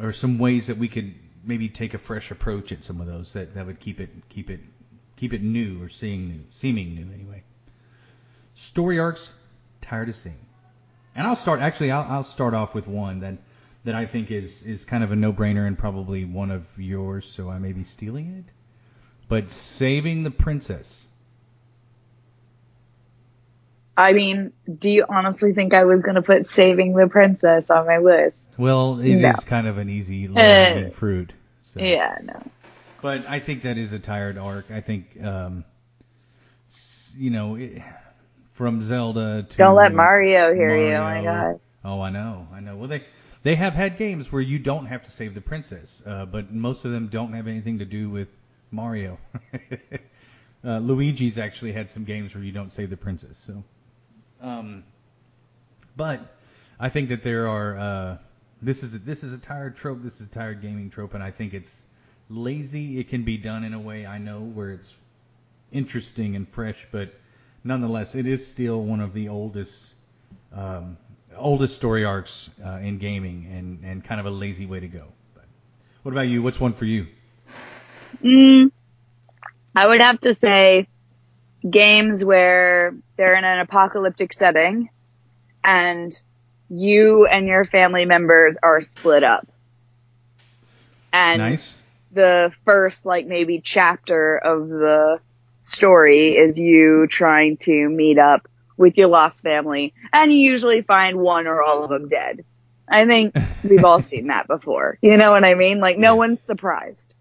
[0.00, 3.34] or some ways that we could maybe take a fresh approach at some of those
[3.34, 4.60] that that would keep it keep it
[5.16, 7.42] keep it new or seeing new seeming new anyway.
[8.54, 9.32] Story arcs
[9.80, 10.38] tired of seeing.
[11.16, 11.60] And I'll start.
[11.60, 13.38] Actually, I'll, I'll start off with one that
[13.84, 17.26] that I think is is kind of a no-brainer and probably one of yours.
[17.26, 18.52] So I may be stealing it.
[19.28, 21.06] But saving the princess.
[23.96, 27.86] I mean, do you honestly think I was going to put Saving the Princess on
[27.86, 28.38] my list?
[28.58, 29.32] Well, it is No.
[29.46, 31.32] kind of an easy low-hanging fruit.
[31.62, 31.80] So.
[31.80, 32.42] Yeah, no.
[33.02, 34.70] But I think that is a tired arc.
[34.70, 35.64] I think, um,
[37.16, 37.82] you know, it,
[38.52, 40.94] from Zelda to Don't let Mario hear you.
[40.94, 41.60] Oh my god.
[41.84, 42.76] Oh, I know, I know.
[42.76, 43.04] Well, they
[43.44, 46.84] they have had games where you don't have to save the princess, uh, but most
[46.84, 48.28] of them don't have anything to do with
[48.72, 49.18] Mario.
[50.66, 53.38] Uh, Luigi's actually had some games where you don't save the princess.
[53.46, 53.62] So,
[54.40, 54.82] um,
[55.94, 56.36] but
[56.80, 57.76] I think that there are.
[57.76, 58.18] Uh,
[58.62, 60.02] this is a, this is a tired trope.
[60.02, 61.82] This is a tired gaming trope, and I think it's
[62.30, 62.98] lazy.
[62.98, 64.90] It can be done in a way I know where it's
[65.70, 67.12] interesting and fresh, but
[67.62, 69.92] nonetheless, it is still one of the oldest
[70.50, 70.96] um,
[71.44, 75.06] oldest story arcs uh, in gaming, and and kind of a lazy way to go.
[75.34, 75.44] But
[76.02, 76.42] what about you?
[76.42, 77.06] What's one for you?
[78.24, 78.72] Mm,
[79.76, 80.88] I would have to say
[81.68, 84.88] games where they're in an apocalyptic setting
[85.62, 86.12] and
[86.68, 89.46] you and your family members are split up.
[91.12, 91.76] And Nice.
[92.12, 95.20] the first like maybe chapter of the
[95.60, 101.18] story is you trying to meet up with your lost family and you usually find
[101.18, 102.44] one or all of them dead.
[102.88, 104.98] I think we've all seen that before.
[105.00, 105.80] You know what I mean?
[105.80, 107.12] Like no one's surprised.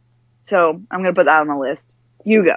[0.46, 1.84] So I'm going to put that on the list.
[2.26, 2.56] You go.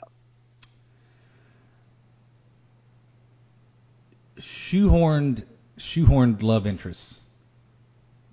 [4.39, 5.45] shoehorned
[5.79, 7.19] shoehorned love interests.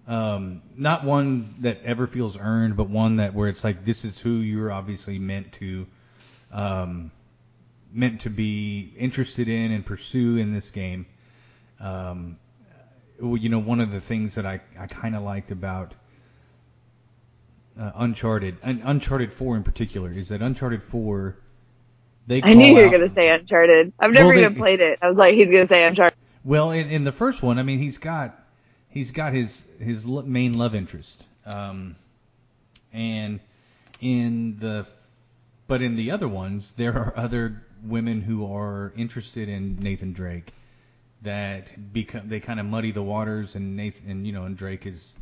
[0.05, 4.20] Um, not one that ever feels earned, but one that where it's like this is
[4.20, 5.88] who you're obviously meant to
[6.51, 7.11] um,
[7.94, 11.06] meant to be interested in and pursue in this game.
[11.80, 12.38] Um,
[13.20, 15.94] well, you know, one of the things that I, I kind of liked about
[17.80, 21.38] uh, Uncharted, and Uncharted 4 in particular, is that Uncharted 4,
[22.28, 23.94] they I knew you were going to say Uncharted.
[24.00, 25.00] I've never Well, they- even played it.
[25.02, 26.18] I was like, he's going to say Uncharted.
[26.44, 28.38] Well, in, in the first one, I mean, he's got
[28.89, 31.96] he's got his his main love interest, um,
[32.91, 33.39] and
[34.02, 34.86] in the
[35.68, 40.54] but in the other ones, there are other women who are interested in Nathan Drake
[41.22, 44.86] that become they kind of muddy the waters, and Nathan and you know, and Drake
[44.86, 45.16] is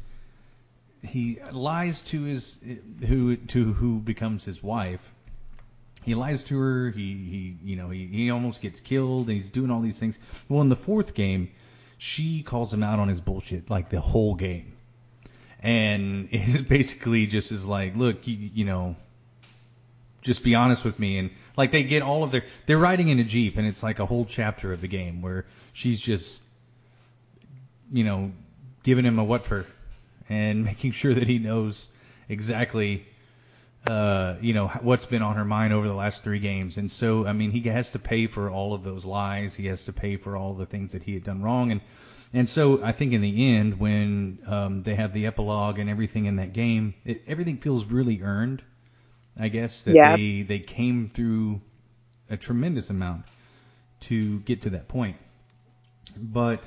[1.03, 2.59] he lies to his
[3.07, 5.11] who to who becomes his wife
[6.03, 6.89] he lies to her.
[6.89, 10.17] He he you know he, he almost gets killed, and he's doing all these things.
[10.49, 11.51] Well, in the fourth game,
[11.97, 14.73] she calls him out on his bullshit like the whole game,
[15.61, 18.95] and it basically just is like, look, you, you know,
[20.21, 23.19] just be honest with me, and like they get all of their they're riding in
[23.19, 26.41] a jeep, and it's like a whole chapter of the game where she's just
[27.91, 28.31] you know
[28.83, 29.65] giving him a what for,
[30.29, 31.87] and making sure that he knows
[32.29, 33.05] exactly
[33.87, 36.77] uh, you know, what's been on her mind over the last three games.
[36.77, 39.55] And so, I mean, he has to pay for all of those lies.
[39.55, 41.71] He has to pay for all the things that he had done wrong.
[41.71, 41.81] And,
[42.33, 46.25] and so I think in the end, when, um, they have the epilogue and everything
[46.25, 48.61] in that game, it, everything feels really earned.
[49.39, 50.17] I guess that Yeah.
[50.17, 51.61] they, they came through
[52.29, 53.25] a tremendous amount
[54.01, 55.17] to get to that point.
[56.17, 56.63] But,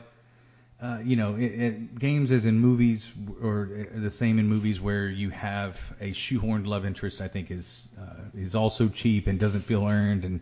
[0.80, 3.12] uh, you know, it, it, games as in movies
[3.42, 7.50] or uh, the same in movies where you have a shoehorned love interest, I think
[7.50, 10.40] is uh, is also cheap and doesn't feel earned, and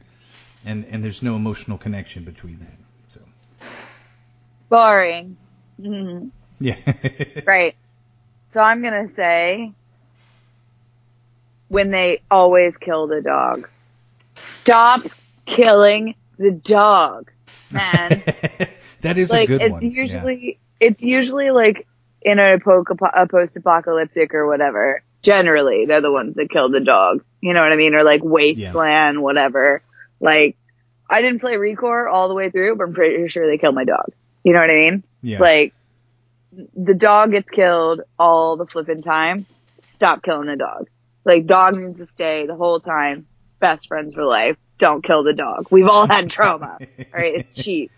[0.64, 2.78] and and there's no emotional connection between that.
[3.08, 3.20] So
[4.68, 5.38] Boring.
[5.78, 6.32] Mhm.
[6.60, 6.76] yeah,
[7.46, 7.76] Right.
[8.50, 9.74] So I'm going to say
[11.72, 13.66] when they always kill the dog.
[14.36, 15.06] Stop
[15.46, 17.32] killing the dog,
[17.70, 18.22] man.
[19.00, 19.90] that is like a good it's one.
[19.90, 21.86] usually it's usually like
[22.20, 25.02] in a, po- a post-apocalyptic or whatever.
[25.22, 27.24] Generally, they're the ones that kill the dog.
[27.40, 27.94] You know what I mean?
[27.94, 29.82] Or like wasteland, whatever.
[30.20, 30.58] Like
[31.08, 33.84] I didn't play Recore all the way through, but I'm pretty sure they killed my
[33.84, 34.12] dog.
[34.44, 35.04] You know what I mean?
[35.22, 35.40] yeah, yeah.
[35.40, 35.74] Like
[36.76, 39.46] the dog gets killed all the flipping time.
[39.78, 40.88] Stop killing the dog.
[41.24, 43.26] Like dog needs to stay the whole time.
[43.60, 44.56] Best friends for life.
[44.78, 45.68] Don't kill the dog.
[45.70, 46.78] We've all had trauma.
[46.98, 47.92] all right, it's cheap.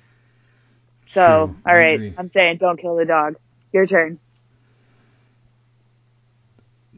[1.06, 1.54] So.
[1.66, 2.14] All right.
[2.18, 3.36] I'm saying don't kill the dog.
[3.72, 4.18] Your turn.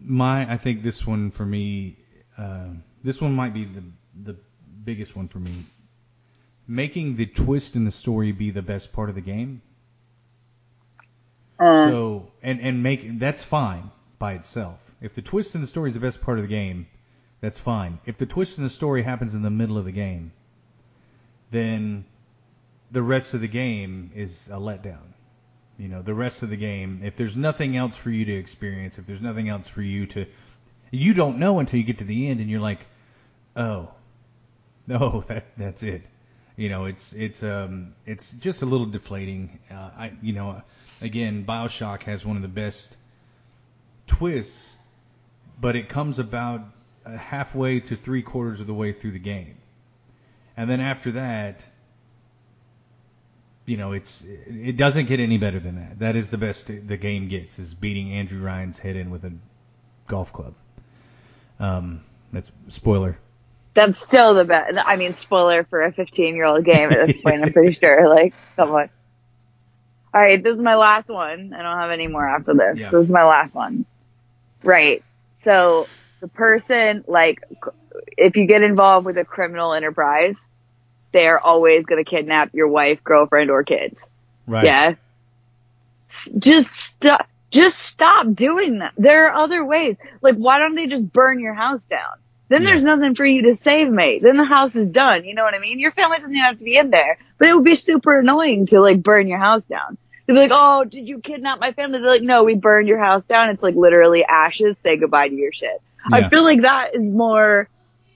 [0.06, 1.96] my I think this one for me,
[2.38, 2.68] uh,
[3.02, 3.82] this one might be the
[4.22, 4.36] the
[4.84, 5.66] biggest one for me.
[6.68, 9.62] Making the twist in the story be the best part of the game.
[11.58, 14.78] Uh, So and and make that's fine by itself.
[15.00, 16.86] If the twist in the story is the best part of the game,
[17.40, 17.98] that's fine.
[18.06, 20.32] If the twist in the story happens in the middle of the game,
[21.50, 22.04] then
[22.90, 25.12] the rest of the game is a letdown.
[25.78, 28.98] You know, the rest of the game, if there's nothing else for you to experience,
[28.98, 30.26] if there's nothing else for you to,
[30.90, 32.86] you don't know until you get to the end and you're like,
[33.56, 33.90] oh,
[34.86, 36.02] no, that that's it.
[36.56, 39.58] You know, it's it's um it's just a little deflating.
[39.70, 40.62] Uh, I you know,
[41.02, 42.96] again, BioShock has one of the best
[44.06, 44.75] twists,
[45.60, 46.62] but it comes about
[47.04, 49.56] uh, halfway to three quarters of the way through the game,
[50.56, 51.64] and then after that,
[53.66, 55.98] you know, it's it doesn't get any better than that.
[55.98, 59.32] That is the best the game gets is beating Andrew Ryan's head in with a
[60.06, 60.54] golf club.
[61.58, 62.02] Um,
[62.32, 63.18] that's spoiler.
[63.74, 64.74] That's still the best.
[64.82, 68.08] I mean, spoiler for a 15 year old game at this point, I'm pretty sure.
[68.08, 68.88] Like, come on.
[70.14, 71.52] All right, this is my last one.
[71.52, 72.80] I don't have any more after this.
[72.80, 72.90] Yeah.
[72.90, 73.84] This is my last one.
[74.62, 75.04] Right.
[75.38, 75.86] So
[76.20, 77.40] the person, like,
[78.16, 80.36] if you get involved with a criminal enterprise,
[81.12, 84.08] they're always going to kidnap your wife, girlfriend, or kids.
[84.46, 84.64] Right.
[84.64, 84.94] Yeah.
[86.38, 87.28] Just stop.
[87.50, 88.92] Just stop doing that.
[88.98, 89.96] There are other ways.
[90.20, 92.18] Like, why don't they just burn your house down?
[92.48, 92.70] Then Yeah.
[92.70, 94.22] there's nothing for you to save, mate.
[94.22, 95.24] Then the house is done.
[95.24, 95.78] You know what I mean?
[95.78, 97.18] Your family doesn't even have to be in there.
[97.38, 99.96] But it would be super annoying to like burn your house down.
[100.26, 102.98] They'd be like, "Oh, did you kidnap my family?" They're like, "No, we burned your
[102.98, 104.78] house down." It's like literally ashes.
[104.78, 105.80] Say goodbye to your shit.
[106.10, 106.16] Yeah.
[106.16, 107.68] I feel like that is more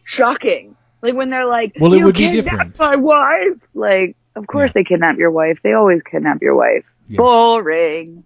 [0.04, 0.76] shocking.
[1.02, 2.78] Like when they're like, Well, it "You would be different.
[2.78, 3.58] My wife.
[3.74, 5.62] Like, of course they kidnap your wife.
[5.62, 6.84] They always kidnap your wife.
[7.08, 7.18] Yeah.
[7.18, 8.24] Boring.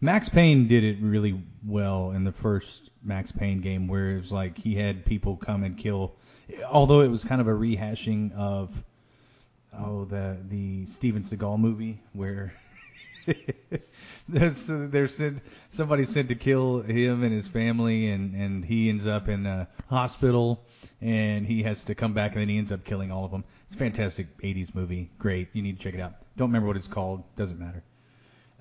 [0.00, 4.32] Max Payne did it really well in the first Max Payne game, where it was
[4.32, 6.14] like he had people come and kill.
[6.70, 8.70] Although it was kind of a rehashing of
[9.76, 12.54] oh the the Steven Seagal movie where
[14.28, 19.06] there's there's sent, somebody sent to kill him and his family, and and he ends
[19.06, 20.64] up in a hospital,
[21.00, 23.44] and he has to come back, and then he ends up killing all of them.
[23.66, 25.48] It's a fantastic 80s movie, great.
[25.52, 26.14] You need to check it out.
[26.36, 27.82] Don't remember what it's called, doesn't matter.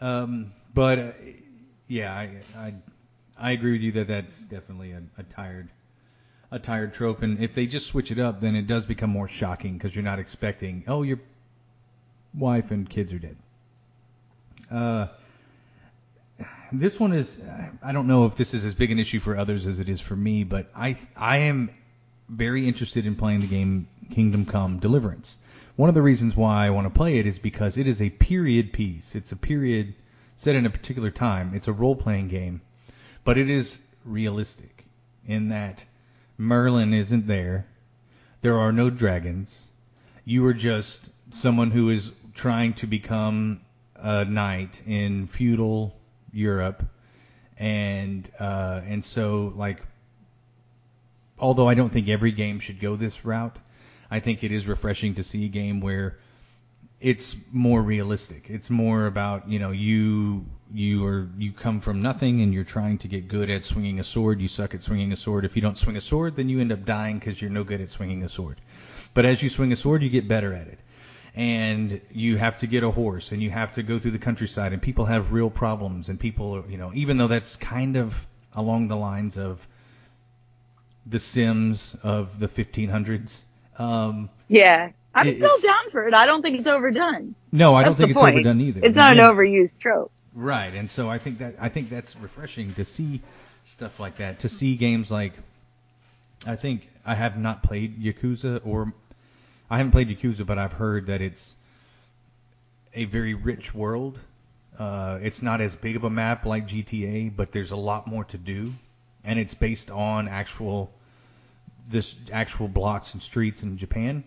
[0.01, 1.11] Um, but uh,
[1.87, 2.73] yeah, I, I
[3.37, 5.69] I agree with you that that's definitely a, a tired
[6.51, 9.27] a tired trope, and if they just switch it up, then it does become more
[9.27, 11.19] shocking because you're not expecting, oh, your
[12.33, 13.35] wife and kids are dead.
[14.69, 15.07] Uh,
[16.71, 17.39] this one is
[17.81, 20.01] I don't know if this is as big an issue for others as it is
[20.01, 21.69] for me, but I I am
[22.29, 25.37] very interested in playing the game Kingdom Come Deliverance.
[25.77, 28.09] One of the reasons why I want to play it is because it is a
[28.09, 29.15] period piece.
[29.15, 29.93] It's a period
[30.35, 31.53] set in a particular time.
[31.53, 32.61] It's a role playing game,
[33.23, 34.85] but it is realistic
[35.25, 35.85] in that
[36.37, 37.67] Merlin isn't there.
[38.41, 39.65] There are no dragons.
[40.25, 43.61] You are just someone who is trying to become
[43.99, 45.97] a knight in feudal
[46.31, 46.83] Europe,
[47.57, 49.81] and uh, and so like,
[51.39, 53.57] although I don't think every game should go this route,
[54.09, 56.19] I think it is refreshing to see a game where
[56.99, 58.49] it's more realistic.
[58.49, 62.97] It's more about you know you you are you come from nothing and you're trying
[62.99, 64.41] to get good at swinging a sword.
[64.41, 65.45] You suck at swinging a sword.
[65.45, 67.81] If you don't swing a sword, then you end up dying because you're no good
[67.81, 68.59] at swinging a sword.
[69.13, 70.79] But as you swing a sword, you get better at it.
[71.37, 74.73] And you have to get a horse, and you have to go through the countryside,
[74.73, 78.25] and people have real problems, and people, you know, even though that's kind of
[78.55, 79.65] along the lines of
[81.05, 83.43] the Sims of the 1500s.
[83.77, 84.89] Um, Yeah.
[85.13, 86.13] I'm It- still down for it.
[86.15, 87.35] I don't think it's overdone.
[87.51, 88.81] no, I don't think it's overdone either.
[88.83, 89.29] It's not Yeah.
[89.29, 90.11] an overused trope.
[90.33, 93.21] Right, and so I think that I think that's refreshing to see
[93.63, 94.39] stuff like that.
[94.39, 95.33] To see games like,
[96.47, 98.93] I think I have not played Yakuza or
[99.69, 101.55] I haven't played Yakuza, but I've heard that it's
[102.93, 104.19] a very rich world.
[104.77, 108.23] Uh, it's not as big of a map like GTA, but there's a lot more
[108.25, 108.73] to do,
[109.25, 110.91] and it's based on actual
[111.89, 114.23] this actual blocks and streets in Japan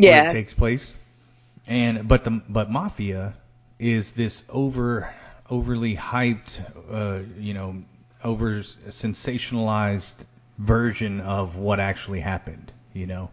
[0.00, 0.20] where Yeah.
[0.20, 0.94] it takes place.
[1.66, 3.34] And but the but Mafia
[3.78, 5.12] is this over
[5.50, 7.82] overly hyped, uh, you know,
[8.22, 10.26] over sensationalized
[10.58, 12.72] version of what actually happened.
[12.92, 13.30] You know,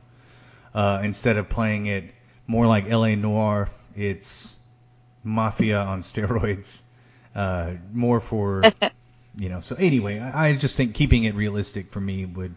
[0.74, 2.14] uh, instead of playing it
[2.48, 3.16] more like L.A.
[3.16, 4.56] Noire, it's
[5.24, 6.82] Mafia on steroids.
[7.34, 8.64] Uh, more for
[9.38, 9.62] you know.
[9.62, 12.56] So anyway, I, I just think keeping it realistic for me would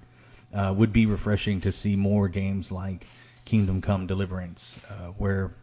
[0.53, 3.07] uh, would be refreshing to see more games like
[3.45, 5.55] Kingdom Come Deliverance, uh, where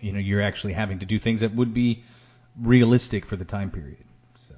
[0.00, 2.04] you know you're actually having to do things that would be
[2.60, 4.04] realistic for the time period.
[4.48, 4.54] So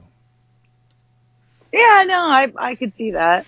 [1.73, 3.47] Yeah, no, I I could see that.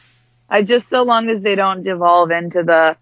[0.49, 2.97] I just so long as they don't devolve into the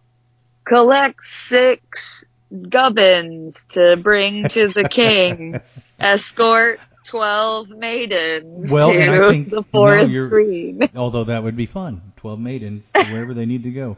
[0.69, 2.25] collect six
[2.69, 5.61] gubbins to bring to the king,
[5.99, 10.89] escort twelve maidens Well, to think- the forest green.
[10.97, 13.97] although that would be fun, twelve maidens wherever they need to go.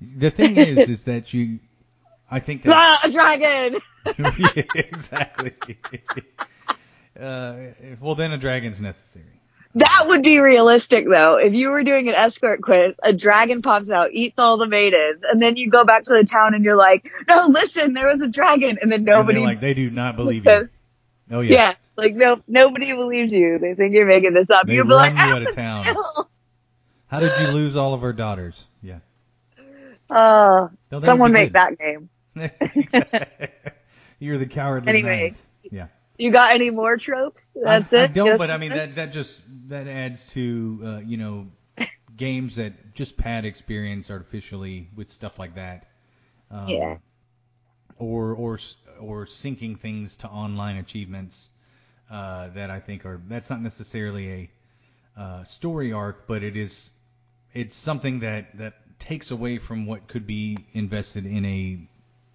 [0.00, 1.58] The thing is, is that you,
[2.30, 3.80] I think that Ah, a dragon.
[4.54, 5.54] Yeah, exactly.
[7.18, 7.56] uh,
[8.00, 9.35] well, then a dragon's necessary.
[9.76, 11.36] That would be realistic though.
[11.36, 15.22] If you were doing an escort quest, a dragon pops out, eats all the maidens,
[15.30, 18.20] and then you go back to the town and you're like, no, listen, there was
[18.22, 20.68] a dragon, and then nobody, they're like, they do not believe you.
[21.30, 21.52] Oh yeah.
[21.52, 21.74] yeah.
[21.96, 23.58] like no, nobody believes you.
[23.58, 24.66] They think you're making this up.
[24.66, 26.30] They You'll be like, you out of "Ah, town." still."
[27.08, 28.66] How did you lose all of our daughters?
[28.82, 28.98] Yeah.
[30.08, 32.08] Oh, No, someone make that game.
[34.18, 35.30] You're the cowardly Anyway.
[35.30, 35.36] knight.
[35.70, 35.86] Yeah.
[36.18, 37.52] You got any more tropes?
[37.54, 38.10] That's I, it.
[38.10, 41.48] I don't, but I mean that that just that adds to uh, you know
[42.16, 45.88] games that just pad experience artificially with stuff like that.
[46.50, 46.96] Um, Yeah.
[47.98, 48.58] Or or
[49.00, 51.48] or syncing things to online achievements
[52.10, 54.50] uh, that I think are that's not necessarily a
[55.20, 56.90] uh, story arc, but it is
[57.54, 61.88] it's something that that takes away from what could be invested in a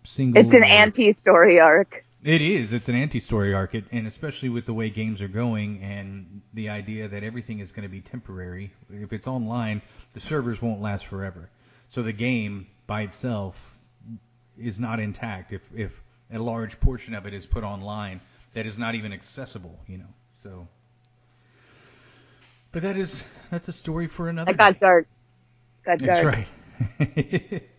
[0.04, 0.44] single.
[0.44, 2.04] It's an anti-story arc.
[2.24, 2.72] It is.
[2.72, 6.70] It's an anti-story arc, it, and especially with the way games are going and the
[6.70, 8.72] idea that everything is going to be temporary.
[8.92, 9.82] If it's online,
[10.14, 11.50] the servers won't last forever.
[11.90, 13.58] So the game by itself
[14.60, 16.00] is not intact if if
[16.32, 18.22] a large portion of it is put online
[18.54, 19.80] that is not even accessible.
[19.88, 20.14] You know.
[20.36, 20.68] So.
[22.72, 24.54] But that is that's a story for another.
[24.54, 25.08] That got dark.
[25.84, 27.64] Got That's right.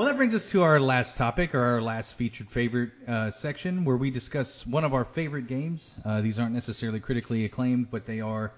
[0.00, 3.84] well, that brings us to our last topic, or our last featured favorite uh, section,
[3.84, 5.92] where we discuss one of our favorite games.
[6.06, 8.50] Uh, these aren't necessarily critically acclaimed, but they are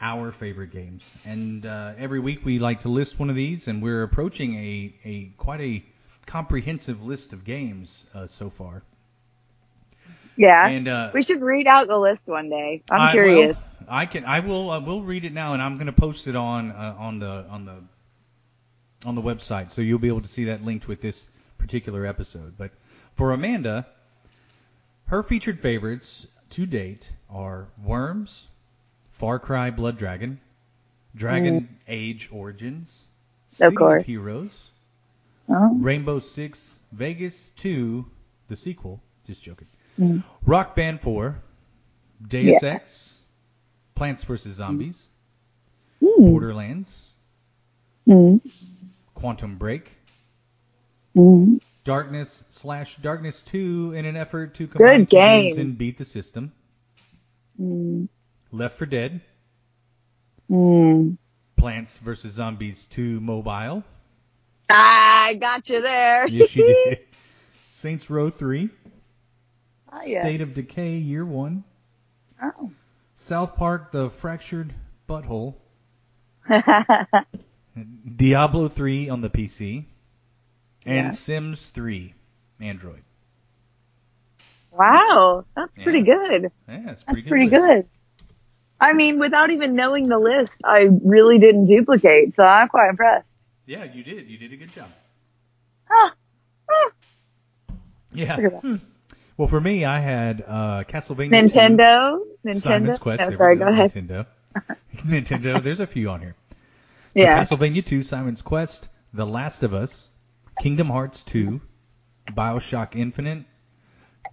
[0.00, 1.04] our favorite games.
[1.24, 4.92] And uh, every week we like to list one of these, and we're approaching a,
[5.04, 5.84] a quite a
[6.26, 8.82] comprehensive list of games uh, so far.
[10.34, 10.66] Yeah.
[10.66, 12.82] And uh, we should read out the list one day.
[12.90, 13.56] I'm I curious.
[13.56, 14.24] will- I can.
[14.24, 14.72] I will.
[14.72, 17.46] I will read it now, and I'm going to post it on uh, on the
[17.48, 17.84] on the
[19.04, 21.28] on the website, so you'll be able to see that linked with this
[21.58, 22.54] particular episode.
[22.58, 22.72] But
[23.14, 23.86] for Amanda,
[25.06, 28.46] her featured favorites to date are Worms,
[29.10, 30.40] Far Cry Blood Dragon,
[31.14, 33.04] Dragon Age Origins,
[33.48, 34.02] City course.
[34.02, 34.70] of Heroes,
[35.50, 35.74] Oh.
[35.76, 38.04] Rainbow Six Vegas 2,
[38.48, 39.00] the sequel.
[39.26, 39.66] Just joking.
[39.98, 40.22] Mm.
[40.44, 41.40] Rock Band 4,
[42.28, 42.68] Deus Yeah.
[42.74, 43.18] Ex,
[43.94, 44.54] Plants vs.
[44.54, 45.06] Zombies,
[46.02, 46.30] Mm.
[46.30, 47.06] Borderlands,
[48.06, 48.40] Mm.
[49.18, 49.90] Quantum Break,
[51.16, 51.60] Mm.
[51.82, 55.66] Darkness slash Darkness 2 in an effort to combine Good games game.
[55.66, 56.52] and beat the system.
[57.60, 58.08] Mm.
[58.52, 59.20] Left 4 Dead,
[60.48, 61.16] Mm.
[61.56, 62.32] Plants vs.
[62.34, 63.82] Zombies 2 Mobile.
[64.70, 66.28] I got you there.
[66.30, 66.98] Yes, you did.
[67.66, 68.70] Saints Row 3,
[69.92, 70.20] oh, yeah.
[70.22, 71.64] State of Decay Year 1,
[72.40, 72.70] Oh.
[73.16, 74.72] South Park The Fractured
[75.08, 75.56] Butthole,
[78.16, 79.84] Diablo 3 on the PC,
[80.86, 81.10] and Yeah.
[81.10, 82.14] Sims 3
[82.60, 83.02] Android.
[84.70, 85.84] wow, that's Yeah.
[85.84, 86.52] pretty good.
[86.68, 87.28] Yeah, it's That's pretty good.
[87.30, 87.86] pretty good.
[88.80, 93.26] I mean, without even knowing the list, I really didn't duplicate, so I'm quite impressed.
[93.66, 94.28] Yeah, you did.
[94.28, 94.88] You did a good job.
[95.90, 96.12] Ah.
[98.12, 98.36] Yeah.
[98.36, 98.60] Look at that.
[98.60, 98.76] Hmm.
[99.36, 101.30] Well, for me, I had uh, Castlevania.
[101.30, 102.54] 2, Nintendo, Nintendo.
[102.54, 103.20] Simon's Quest.
[103.20, 103.92] No, sorry, go ahead.
[103.92, 104.26] Nintendo.
[104.98, 105.62] Nintendo.
[105.62, 106.34] There's a few on here.
[107.14, 107.38] So Yeah.
[107.38, 110.08] Castlevania 2, Simon's Quest, The Last of Us,
[110.60, 111.60] Kingdom Hearts 2,
[112.32, 113.44] Bioshock Infinite,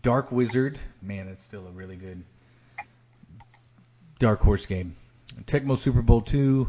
[0.02, 0.78] Dark Wizard.
[1.02, 2.24] Man, that's still a really good
[4.20, 4.96] Dark Horse game.
[5.46, 6.68] Tecmo Super Bowl 2,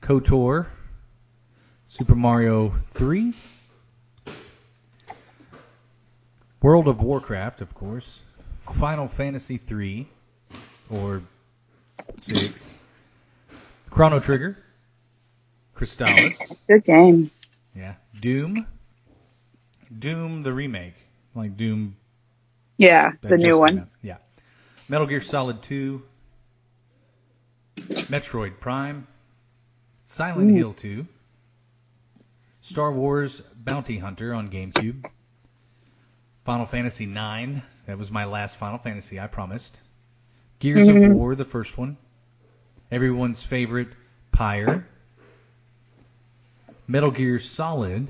[0.00, 0.66] KOTOR,
[1.88, 3.34] Super Mario 3,
[6.62, 8.22] World of Warcraft, of course,
[8.78, 10.08] Final Fantasy 3,
[10.90, 11.22] or
[12.18, 12.74] 6,
[13.90, 14.58] Chrono Trigger,
[15.76, 17.30] Crystalis, Good game.
[17.74, 18.66] yeah, Doom,
[19.98, 20.94] Doom the remake,
[21.34, 21.96] like Doom
[22.78, 23.78] Yeah, the new one.
[23.80, 23.88] out.
[24.02, 24.16] Yeah.
[24.88, 26.02] Metal Gear Solid 2,
[28.08, 29.06] Metroid Prime,
[30.04, 30.54] Silent Ooh.
[30.54, 31.06] Hill 2,
[32.62, 35.04] Star Wars Bounty Hunter on GameCube,
[36.44, 39.80] Final Fantasy 9, that was my last Final Fantasy, I promised.
[40.60, 41.14] Gears of Mhm.
[41.14, 41.96] War, the first one.
[42.90, 43.88] Everyone's favorite
[44.32, 44.86] Pyre.
[46.88, 48.08] Metal Gear Solid,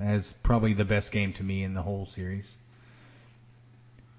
[0.00, 2.56] as probably the best game to me in the whole series.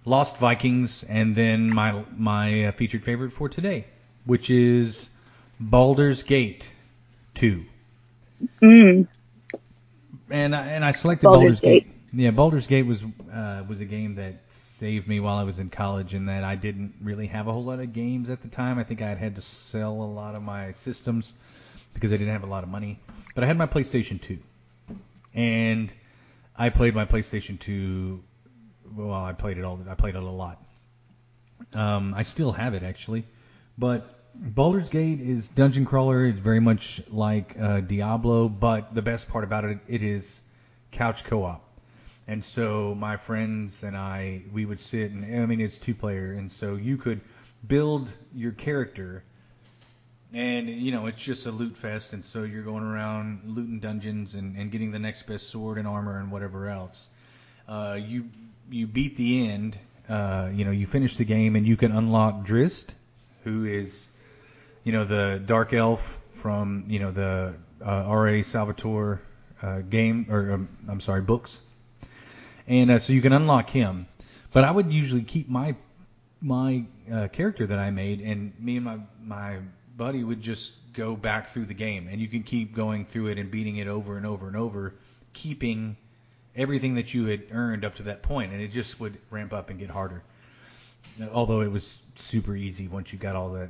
[0.06, 3.86] Lost Vikings, and then my my uh, featured favorite for today,
[4.26, 5.10] which is
[5.60, 6.70] Baldur's Gate
[7.34, 7.66] 2.
[8.62, 9.08] Mm.
[10.30, 11.88] And I, and I selected Baldur's Baldur's, Gate.
[12.14, 13.04] Yeah, Baldur's Gate was
[13.34, 16.56] uh, was a game that saved me while I was in college, in that I
[16.56, 18.78] didn't really have a whole lot of games at the time.
[18.78, 21.34] I think I had had to sell a lot of my systems
[21.96, 23.00] because I didn't have a lot of money.
[23.34, 24.38] But I had my PlayStation 2,
[25.34, 25.92] and
[26.56, 28.24] I played my PlayStation 2.
[28.96, 29.80] Well, I played it all.
[29.90, 30.64] I played it a lot.
[31.74, 33.26] Um, I still have it actually,
[33.78, 36.26] but Baldur's Gate is dungeon crawler.
[36.28, 40.42] It's very much like uh, Diablo, but the best part about it, it is
[40.92, 41.62] couch co-op.
[42.28, 46.34] And so my friends and I, we would sit and I mean it's two player,
[46.34, 47.22] and so you could
[47.68, 49.24] build your character,
[50.36, 54.36] and you know it's just a loot fest, and so you're going around looting dungeons
[54.36, 57.08] and, and getting the next best sword and armor and whatever else.
[57.68, 58.26] Uh, you
[58.70, 59.80] you beat the end,
[60.10, 62.94] uh, you know you finish the game, and you can unlock Drizzt,
[63.46, 64.08] who is
[64.84, 68.44] you know the dark elf from you know the uh, R.A.
[68.44, 69.22] Salvatore
[69.62, 71.62] uh, game or um, I'm sorry books,
[72.68, 74.06] and uh, so you can unlock him.
[74.52, 75.76] But I would usually keep my
[76.42, 79.60] my uh, character that I made, and me and my my
[79.96, 83.38] buddy would just go back through the game, and you can keep going through it
[83.38, 84.94] and beating it over and over and over,
[85.34, 85.98] keeping
[86.56, 89.70] everything that you had earned up to that point, and it just would ramp up
[89.70, 90.24] and get harder.
[91.32, 93.70] Although it was super easy once you got all that,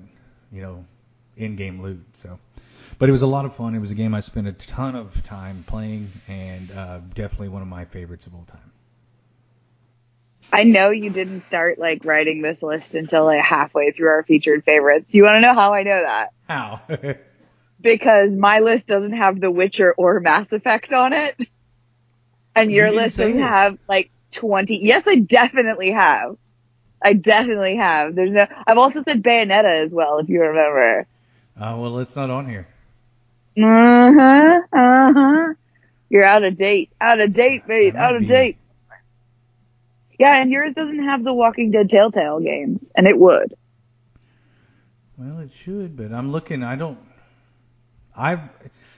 [0.51, 0.85] you know,
[1.37, 2.03] in-game loot.
[2.13, 2.39] So,
[2.97, 3.75] but it was a lot of fun.
[3.75, 7.61] It was a game I spent a ton of time playing, and uh, definitely one
[7.61, 8.71] of my favorites of all time.
[10.51, 14.63] I know you didn't start like writing this list until like halfway through our featured
[14.63, 15.13] favorites.
[15.13, 16.29] You want to know how I know that?
[16.47, 16.81] How?
[17.81, 21.35] because my list doesn't have The Witcher or Mass Effect on it.
[22.55, 24.79] And You your didn't list doesn't have like 20.
[24.81, 26.37] Yes, I definitely have.
[27.03, 28.15] I definitely have.
[28.15, 31.05] There's no, I've also said Bayonetta as well, if you remember.
[31.59, 32.67] uh, well, it's not on here.
[33.57, 34.61] Uh huh.
[34.71, 35.53] Uh huh.
[36.09, 36.91] You're out of date.
[37.01, 37.95] Out of date, mate.
[37.95, 38.57] Out of be- date.
[40.19, 43.53] Yeah, and yours doesn't have the Walking Dead Telltale games, and it would.
[45.17, 46.63] Well, it should, but I'm looking.
[46.63, 46.97] I don't.
[48.15, 48.41] I've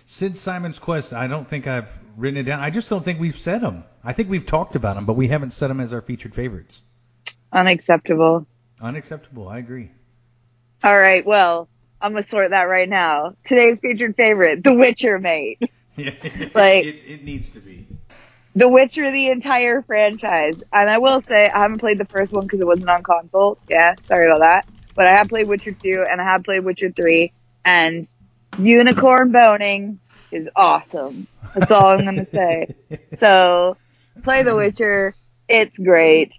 [0.06, 1.14] since Simon's Quest.
[1.14, 2.60] I don't think I've written it down.
[2.62, 3.84] I just don't think we've said them.
[4.04, 6.82] I think we've talked about them, but we haven't set them as our featured favorites.
[7.52, 8.48] Unacceptable.
[8.82, 9.48] Unacceptable.
[9.48, 9.92] I agree.
[10.84, 11.68] All right, well,
[12.00, 13.34] I'm gonna sort that right now.
[13.44, 15.60] Today's featured favorite, The Witcher, mate.
[16.00, 16.12] Yeah,
[16.54, 17.88] Like- it, it needs to be.
[18.58, 20.56] The Witcher, the entire franchise.
[20.74, 23.60] And I will say, I haven't played the first one because it wasn't on console.
[23.70, 24.68] Yeah, sorry about that.
[24.96, 27.32] But I have played Witcher 2 and I have played Witcher 3
[27.64, 28.08] and
[28.58, 30.00] unicorn boning
[30.32, 31.28] is awesome.
[31.54, 32.76] That's all I'm gonna say.
[33.20, 33.78] So,
[34.24, 35.14] play The Witcher.
[35.48, 36.34] It's great.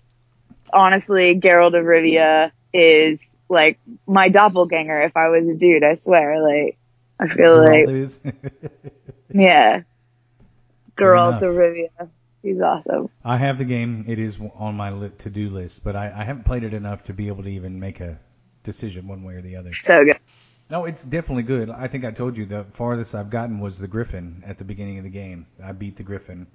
[0.73, 6.43] Honestly, Geralt of Rivia is like my doppelganger if I was a dude, I swear.
[6.43, 6.79] Like,
[7.21, 7.89] I feel like,
[9.33, 9.83] yeah.
[11.01, 11.43] Enough.
[11.43, 12.09] of Rivia.
[12.43, 13.09] He's awesome.
[13.25, 14.05] I have the game.
[14.07, 17.29] It is on my to-do list, but I, I haven't played it enough to be
[17.29, 18.19] able to even make a
[18.63, 19.73] decision one way or the other.
[19.73, 20.19] So good.
[20.71, 21.71] No, it's definitely good.
[21.71, 24.99] I think I told you the farthest I've gotten was the Griffin at the beginning
[24.99, 25.47] of the game.
[25.63, 26.47] I beat the Griffin.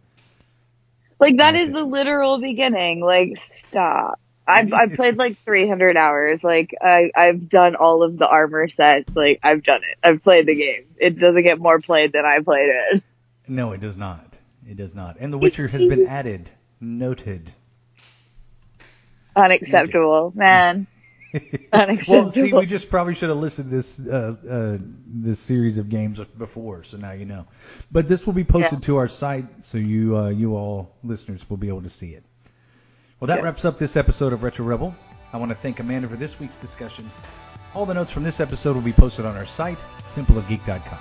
[1.20, 1.74] Like that That's is it.
[1.74, 3.02] the literal beginning.
[3.02, 4.20] Like stop.
[4.48, 6.44] I've I've played like 300 hours.
[6.44, 9.16] Like I I've done all of the armor sets.
[9.16, 9.98] Like I've done it.
[10.04, 10.86] I've played the game.
[10.98, 13.04] It doesn't get more played than I played it.
[13.48, 14.33] No, it does not.
[14.68, 15.18] It does not.
[15.20, 16.50] And The Witcher has been added.
[16.80, 17.52] Noted.
[19.36, 20.88] Unacceptable, man.
[21.72, 22.22] Unacceptable.
[22.24, 26.20] well, see, we just probably should have listed this uh, uh, this series of games
[26.38, 27.48] before, so now you know.
[27.92, 28.86] But this will be posted Yeah.
[28.88, 32.24] to our site, so you uh, you all listeners will be able to see it.
[33.20, 33.46] Well, that Yeah.
[33.46, 34.94] wraps up this episode of Retro Rebel.
[35.32, 37.10] I want to thank Amanda for this week's discussion.
[37.74, 39.80] All the notes from this episode will be posted on our site,
[40.14, 41.00] templeofgeek.com.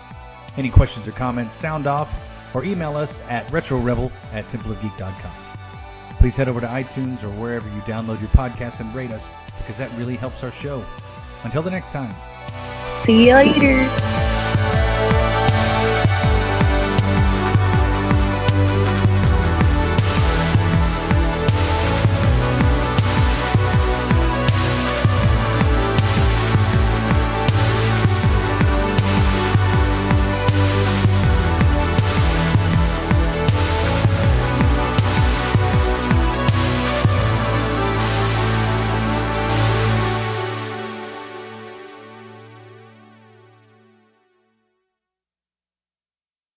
[0.57, 2.11] Any questions or comments, sound off,
[2.55, 5.33] or email us at retrorebel at templeofgeek.com.
[6.19, 9.29] Please head over to iTunes or wherever you download your podcasts and rate us
[9.59, 10.85] because that really helps our show.
[11.45, 12.15] Until the next time.
[13.05, 13.89] See you later.